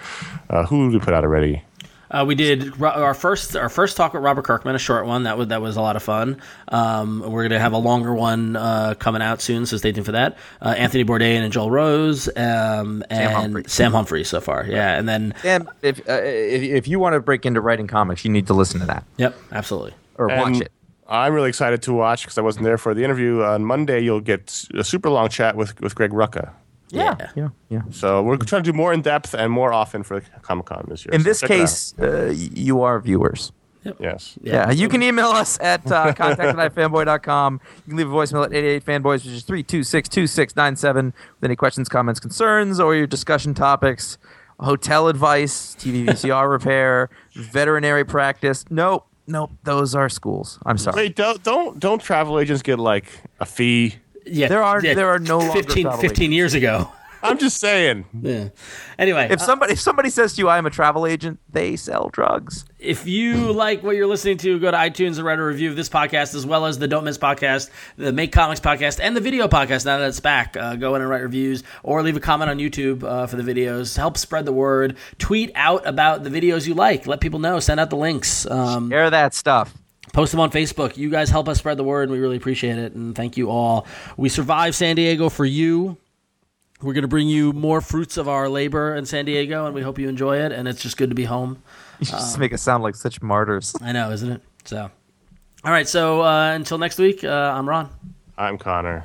[0.48, 1.62] uh, who did we put out already?
[2.10, 5.38] Uh, we did our first our first talk with Robert Kirkman, a short one that
[5.38, 6.42] was that was a lot of fun.
[6.66, 10.12] Um, we're gonna have a longer one uh, coming out soon, so stay tuned for
[10.12, 10.36] that.
[10.60, 13.64] Uh, Anthony Bourdain and Joel Rose, um, and Humphrey.
[13.68, 17.20] Sam Humphrey so far, yeah, and then And if, uh, if if you want to
[17.20, 19.94] break into writing comics, you need to listen to that yep, absolutely.
[20.16, 20.72] or watch it.
[21.10, 23.42] I'm really excited to watch because I wasn't there for the interview.
[23.42, 26.52] On Monday, you'll get a super long chat with, with Greg Rucka.
[26.92, 27.14] Yeah.
[27.36, 27.82] yeah, yeah.
[27.90, 31.04] So we're trying to do more in depth and more often for Comic Con this
[31.04, 31.14] year.
[31.14, 31.58] In So this check it out.
[31.60, 33.52] case, uh, you are viewers.
[34.00, 34.36] yes.
[34.42, 37.60] Yeah, you can email us at uh, contact at fanboy.com.
[37.86, 41.88] You can leave a voicemail at 88 fanboys, which is 326 2697, with any questions,
[41.88, 44.18] comments, concerns, or your discussion topics,
[44.58, 48.64] hotel advice, TV VCR repair, veterinary practice.
[48.68, 50.58] Nope, nope, those are schools.
[50.66, 50.96] I'm sorry.
[50.96, 53.06] Wait, don't don't don't travel agents get like
[53.40, 53.96] a fee?
[54.26, 56.92] Yeah, There are- yeah, there are no longer 15, travel 15 years ago.
[57.22, 58.04] I'm just saying.
[58.20, 58.48] Yeah.
[58.98, 61.76] Anyway, If uh, somebody if somebody says to you, "I am a travel agent," they
[61.76, 62.64] sell drugs.
[62.78, 65.76] if you like what you're listening to, go to iTunes and write a review of
[65.76, 69.20] this podcast as well as the Don't Miss podcast, the Make Comics podcast, and the
[69.20, 69.84] video podcast.
[69.86, 72.58] Now that it's back, uh, go in and write reviews or leave a comment on
[72.58, 73.96] YouTube uh, for the videos.
[73.96, 74.96] Help spread the word.
[75.18, 77.06] Tweet out about the videos you like.
[77.06, 77.60] Let people know.
[77.60, 78.46] Send out the links.
[78.50, 79.74] Um, Air that stuff.
[80.12, 80.96] post them on Facebook.
[80.96, 82.94] You guys help us spread the word, and we really appreciate it.
[82.94, 83.86] And thank you all.
[84.16, 85.98] We survived San Diego for you.
[86.82, 89.82] We're going to bring you more fruits of our labor in San Diego, and we
[89.82, 90.50] hope you enjoy it.
[90.50, 91.62] And it's just good to be home.
[91.98, 93.76] You just make it sound like such martyrs.
[93.82, 94.40] I know, isn't it?
[94.64, 94.90] So,
[95.62, 95.86] all right.
[95.86, 97.90] So uh, until next week, uh, I'm Ron.
[98.38, 99.04] I'm Conor.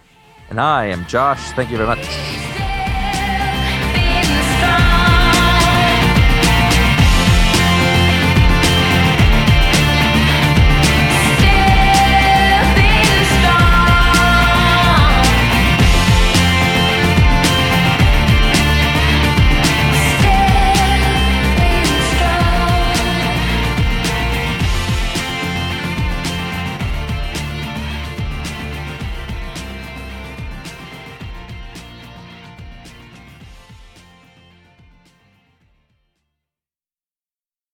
[0.50, 1.52] And I am Josh.
[1.52, 2.08] Thank you very much.
[3.94, 5.15] Being strong.